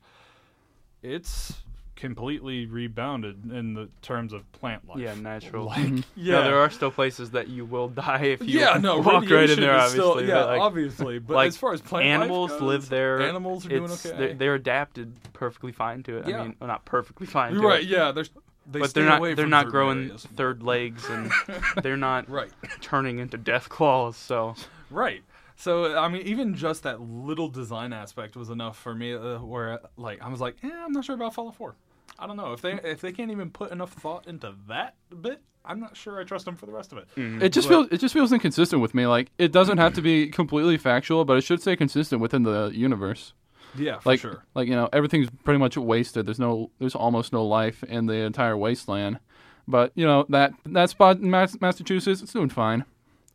[1.03, 1.64] it's
[1.97, 4.99] completely rebounded in the terms of plant life.
[4.99, 5.67] Yeah, natural.
[5.67, 6.01] Like, mm-hmm.
[6.17, 9.29] yeah, No, there are still places that you will die if you yeah, no, walk
[9.31, 9.75] right in there.
[9.75, 11.19] Obviously, still, but, yeah, like, obviously.
[11.19, 13.21] But like, as far as plant animals life live goes, there.
[13.23, 14.13] Animals are doing okay.
[14.17, 16.29] They're, they're adapted perfectly fine to it.
[16.29, 16.41] Yeah.
[16.41, 17.55] I mean, well, not perfectly fine.
[17.55, 17.83] To right.
[17.83, 18.25] It, Yeah, they're,
[18.71, 19.23] they but they're not.
[19.37, 20.27] They're not certain growing areas.
[20.35, 21.31] third legs, and
[21.83, 22.51] they're not Right.
[22.81, 24.17] turning into death claws.
[24.17, 24.55] So
[24.91, 25.23] Right.
[25.57, 29.15] So I mean, even just that little design aspect was enough for me.
[29.15, 31.75] Uh, where like I was like, eh, I'm not sure about Fallout 4.
[32.19, 35.41] I don't know if they if they can't even put enough thought into that bit.
[35.65, 37.09] I'm not sure I trust them for the rest of it.
[37.17, 39.07] It just But- feels it just feels inconsistent with me.
[39.07, 42.71] Like it doesn't have to be completely factual, but it should stay consistent within the
[42.75, 43.33] universe.
[43.77, 44.45] Yeah, for Like sure.
[44.55, 46.27] like you know everything's pretty much wasted.
[46.27, 49.19] There's no there's almost no life in the entire wasteland.
[49.67, 52.85] But you know that that spot in Massachusetts, it's doing fine.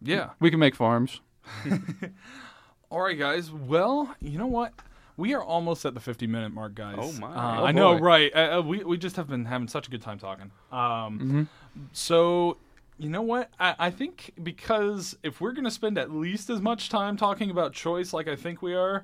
[0.01, 0.30] Yeah.
[0.39, 1.20] We can make farms.
[2.91, 3.52] All right, guys.
[3.52, 4.74] Well, you know what?
[5.18, 6.95] We are almost at the 50 minute mark, guys.
[7.00, 7.28] Oh, my.
[7.28, 8.00] Uh, Oh, I know, boy.
[8.02, 8.32] right?
[8.36, 10.52] Uh, uh, we we just have been having such a good time talking.
[10.72, 11.50] Um,
[11.91, 12.58] so
[12.97, 13.50] you know what?
[13.60, 17.74] I, I think because if we're gonna spend at least as much time talking about
[17.74, 19.04] choice, like I think we are,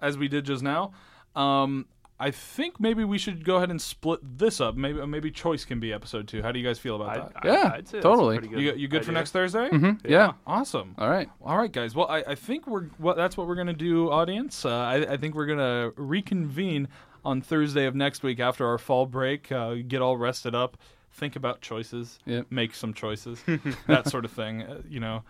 [0.00, 0.92] as we did just now,
[1.36, 1.86] um,
[2.22, 4.76] I think maybe we should go ahead and split this up.
[4.76, 6.42] Maybe maybe choice can be episode two.
[6.42, 7.32] How do you guys feel about I, that?
[7.36, 8.38] I, Yeah, I'd say totally.
[8.38, 9.68] good you you good for next Thursday?
[9.70, 10.32] hmm Yeah.
[10.46, 10.94] Awesome.
[10.98, 11.28] All right.
[11.42, 11.94] All right, guys.
[11.94, 14.64] Well, I, I think we're well, that's what we're gonna do, audience.
[14.66, 16.88] Uh, I, I think we're gonna reconvene
[17.24, 19.50] on Thursday of next week after our fall break.
[19.50, 20.76] Uh, get all rested up,
[21.12, 22.46] think about choices, Yep.
[22.50, 23.42] make some choices,
[23.86, 24.62] that sort of thing.
[24.62, 25.22] Uh, you know.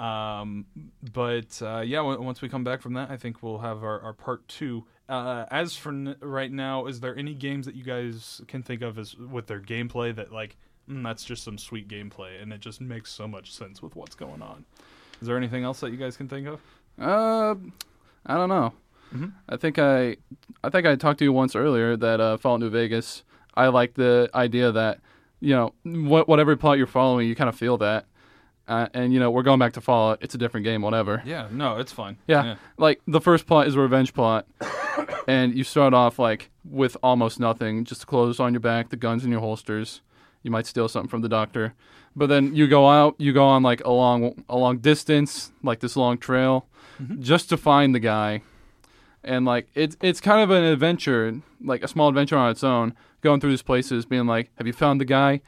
[0.00, 0.64] Um,
[1.12, 4.00] but uh, yeah, w- once we come back from that, I think we'll have our,
[4.00, 4.84] our part two.
[5.08, 8.80] Uh, as for n- right now, is there any games that you guys can think
[8.80, 10.56] of as with their gameplay that like
[10.88, 14.14] mm, that's just some sweet gameplay and it just makes so much sense with what's
[14.14, 14.64] going on?
[15.20, 16.60] Is there anything else that you guys can think of?
[16.98, 17.56] Uh,
[18.24, 18.72] I don't know.
[19.14, 19.32] Mhm.
[19.48, 20.16] I think I,
[20.64, 23.22] I think I talked to you once earlier that uh, Fallout New Vegas.
[23.54, 25.00] I like the idea that
[25.40, 28.06] you know what whatever plot you're following, you kind of feel that.
[28.70, 30.18] Uh, and you know we're going back to Fallout.
[30.22, 31.22] It's a different game, whatever.
[31.26, 32.18] Yeah, no, it's fine.
[32.28, 32.54] Yeah.
[32.78, 34.46] Like the first plot is a revenge plot,
[35.26, 39.24] and you start off like with almost nothing, just clothes on your back, the guns
[39.24, 40.02] in your holsters.
[40.44, 41.74] You might steal something from the doctor,
[42.14, 45.80] but then you go out, you go on like a long, a long distance, like
[45.80, 46.66] this long trail,
[47.18, 48.42] just to find the guy,
[49.24, 52.94] and like it's it's kind of an adventure, like a small adventure on its own,
[53.20, 55.40] going through these places, being like, "Have you found the guy?"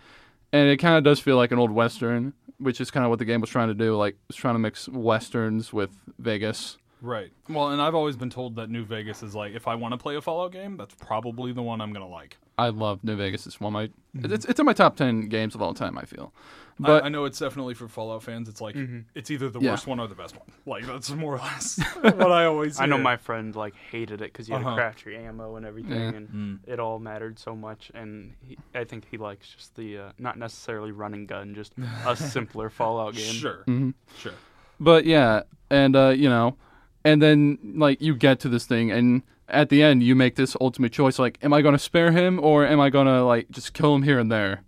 [0.53, 3.19] And it kind of does feel like an old western, which is kind of what
[3.19, 3.97] the game was trying to do.
[3.97, 6.79] Like, it's trying to mix westerns with Vegas.
[7.03, 7.33] Right.
[7.49, 9.99] Well, and I've always been told that New Vegas is like, if I want to
[9.99, 12.39] play a Fallout game, that's probably the one I'm gonna like.
[12.57, 13.45] I love New Vegas.
[13.47, 15.99] It's one of my it's it's in my top ten games of all time.
[15.99, 16.33] I feel,
[16.79, 18.49] but I, I know it's definitely for Fallout fans.
[18.49, 18.77] It's like
[19.17, 19.71] it's either the Yeah.
[19.71, 20.47] worst one or the best one.
[20.65, 22.79] Like that's more or less what I always.
[22.79, 24.71] I know my friend like hated it because you had Uh-huh.
[24.71, 26.09] to craft your ammo and everything, Yeah.
[26.17, 26.59] and Mm.
[26.69, 27.91] it all mattered so much.
[27.95, 31.73] And he, I think he likes just the uh, not necessarily running gun, just
[32.07, 33.33] a simpler Fallout game.
[33.35, 33.65] Sure.
[33.67, 33.95] Mhm.
[34.19, 34.35] Sure.
[34.79, 36.57] but yeah, and uh, you know,
[37.05, 40.57] and then like you get to this thing, and at the end you make this
[40.61, 43.51] ultimate choice: like, am I going to spare him or am I going to like
[43.51, 44.63] just kill him here and there?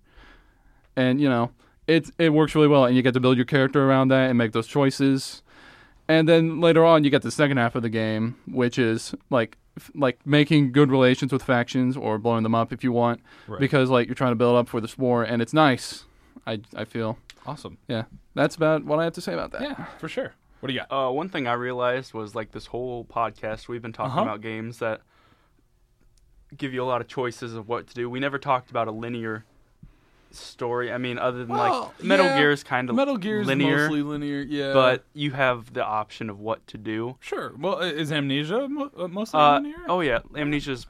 [0.96, 1.50] And you know,
[1.86, 4.38] it it works really well, and you get to build your character around that and
[4.38, 5.42] make those choices.
[6.06, 9.56] And then later on, you get the second half of the game, which is like
[9.78, 13.58] f- like making good relations with factions or blowing them up if you want, Right.
[13.58, 16.04] because like you're trying to build up for this war, and it's nice.
[16.46, 17.78] I I feel Awesome.
[17.88, 18.04] yeah.
[18.34, 19.62] That's about what I have to say about that.
[19.62, 20.34] Yeah, for sure.
[20.64, 21.08] What do you got?
[21.08, 24.22] Uh, one thing I realized was like this whole podcast we've been talking Uh-huh.
[24.22, 25.02] about games that
[26.56, 28.08] give you a lot of choices of what to do.
[28.08, 29.44] We never talked about a linear
[30.30, 30.90] story.
[30.90, 33.46] I mean, other than Well, like Metal yeah, Gear is kind of Metal Gear is
[33.46, 34.40] linear, mostly linear.
[34.40, 34.72] Yeah.
[34.72, 37.18] but you have the option of what to do.
[37.20, 37.52] sure.
[37.58, 39.76] Well, is Amnesia uh, mostly Uh, linear?
[39.86, 40.86] oh yeah, Amnesia's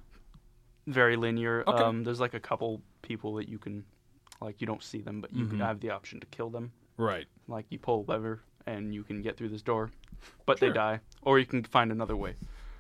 [0.87, 1.65] very linear.
[1.67, 1.83] Okay.
[1.83, 3.85] Um, there's like a couple people that you can,
[4.41, 5.59] like, you don't see them, but you Mhm.
[5.59, 6.71] have the option to kill them.
[6.97, 7.27] Right.
[7.49, 9.91] Like you pull a lever and you can get through this door,
[10.47, 10.69] but Sure.
[10.69, 12.35] they die, or you can find another way.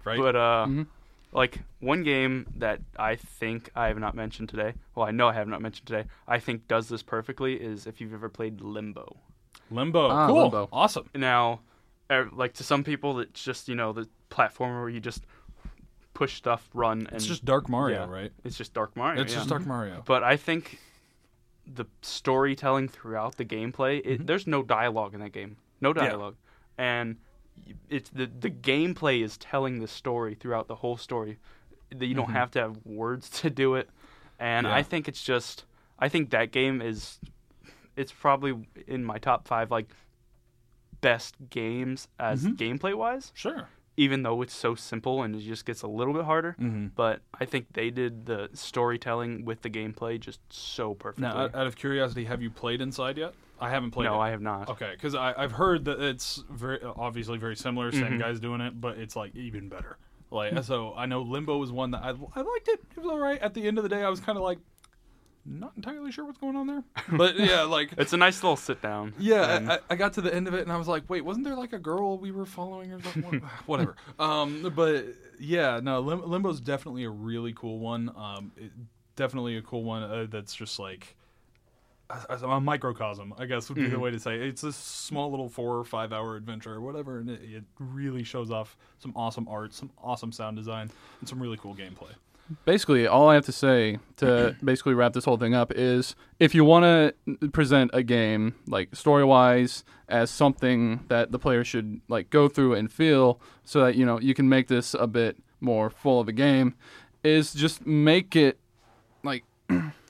[0.04, 0.18] Right.
[0.18, 0.86] But uh, Mhm.
[1.32, 4.74] like one game that I think I have not mentioned today.
[4.94, 6.08] Well, I know I have not mentioned today.
[6.28, 9.16] I think does this perfectly is if you've ever played Limbo.
[9.70, 10.08] Limbo.
[10.10, 10.42] Ah, cool.
[10.42, 10.68] Limbo.
[10.72, 11.08] Awesome.
[11.14, 11.60] Now,
[12.10, 15.24] er, like to some people, it's just you know the platformer where you just
[16.12, 18.10] push stuff, run, and It's just Dark Mario, yeah.
[18.10, 18.32] right?
[18.44, 19.20] it's just Dark Mario.
[19.22, 19.38] It's yeah.
[19.40, 20.02] just Dark Mario.
[20.06, 20.78] But I think
[21.66, 24.26] the storytelling throughout the gameplay, it, Mhm.
[24.26, 25.56] there's no dialogue in that game.
[25.80, 26.08] No Yeah.
[26.08, 26.36] dialogue.
[26.78, 27.16] And
[27.88, 31.38] it's the the gameplay is telling the story throughout the whole story.
[31.90, 32.32] That you don't Mhm.
[32.32, 33.88] have to have words to do it.
[34.38, 34.74] And Yeah.
[34.74, 35.64] I think it's just
[35.98, 37.20] I think that game is
[37.96, 39.94] it's probably in my top 5 like
[41.00, 42.56] best games as Mhm.
[42.56, 43.68] gameplay wise, Sure.
[43.96, 46.88] even though it's so simple and it just gets a little bit harder Mm-hmm.
[46.96, 51.28] but I think they did the storytelling with the gameplay just so perfectly.
[51.28, 53.34] Now, out of curiosity, have you played Inside yet?
[53.64, 54.18] I haven't played no, it.
[54.26, 54.68] I have not.
[54.70, 57.90] Okay, because I've heard that it's very obviously very similar.
[57.92, 58.18] Same Mhm.
[58.18, 59.96] guys doing it, but it's like even better.
[60.30, 60.60] Like Hmm.
[60.62, 62.80] so, I know Limbo was one that I I liked it.
[62.96, 63.40] It was all right.
[63.40, 64.58] At the end of the day, I was kind of like
[65.46, 66.82] not entirely sure what's going on there,
[67.18, 69.12] but yeah, like It's a nice little sit down.
[69.18, 71.20] yeah, and- I, I got to the end of it and I was like, wait,
[71.22, 73.40] wasn't there like a girl we were following or something?
[73.66, 73.94] Whatever.
[74.18, 75.04] Um, but
[75.38, 78.10] yeah, no, Lim- Limbo's definitely a really cool one.
[78.16, 78.70] Um, it,
[79.16, 81.14] definitely a cool one uh, that's just like
[82.10, 84.00] a, a microcosm, I guess would be the Mhm.
[84.00, 84.34] way to say.
[84.36, 84.42] It.
[84.42, 88.22] It's a small little four or five hour adventure or whatever, and it, it really
[88.24, 90.90] shows off some awesome art, some awesome sound design,
[91.20, 92.12] and some really cool gameplay.
[92.66, 96.54] basically all I have to say to basically wrap this whole thing up is if
[96.54, 96.84] you want
[97.40, 102.48] to present a game like story wise as something that the player should like go
[102.48, 106.20] through and feel so that you know you can make this a bit more full
[106.20, 106.74] of a game
[107.22, 108.58] is just make it
[109.22, 109.42] like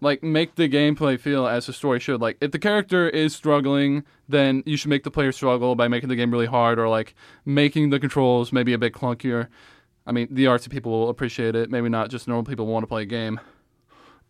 [0.00, 4.04] like make the gameplay feel as the story should like if the character is struggling
[4.28, 7.14] then you should make the player struggle by making the game really hard or like
[7.44, 9.48] making the controls maybe a bit clunkier
[10.06, 11.70] I mean, the artsy people will appreciate it.
[11.70, 13.38] Maybe not just normal people want to play a game.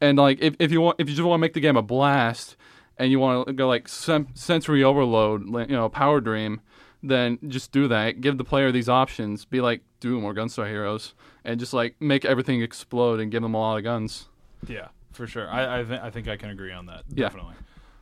[0.00, 1.82] And like, if, if you want, if you just want to make the game a
[1.82, 2.56] blast,
[2.98, 6.60] and you want to go like sem- sensory overload, you know, power dream,
[7.02, 8.20] then just do that.
[8.20, 9.46] Give the player these options.
[9.46, 11.14] Be like Doom or Gunstar Heroes,
[11.44, 14.28] and just like make everything explode and give them a lot of guns.
[14.66, 15.48] Yeah, for sure.
[15.48, 17.04] I I, th- I think I can agree on that.
[17.08, 17.26] Yeah.
[17.26, 17.54] Definitely.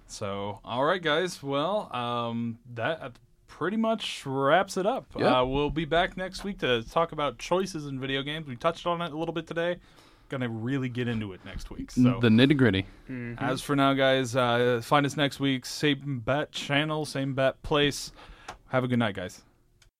[0.06, 1.42] So, all right, guys.
[1.42, 3.12] Well, um, that
[3.46, 5.06] pretty much wraps it up.
[5.18, 5.40] Yeah.
[5.40, 8.46] Uh, we'll be back next week to talk about choices in video games.
[8.46, 9.76] We touched on it a little bit today.
[10.30, 11.90] Gonna really get into it next week.
[11.90, 12.86] So, The nitty gritty.
[13.10, 13.40] Mhm.
[13.40, 15.64] as for now, guys, uh, find us next week.
[15.66, 18.12] Same bat channel, same bat place.
[18.68, 19.42] Have a good night, guys.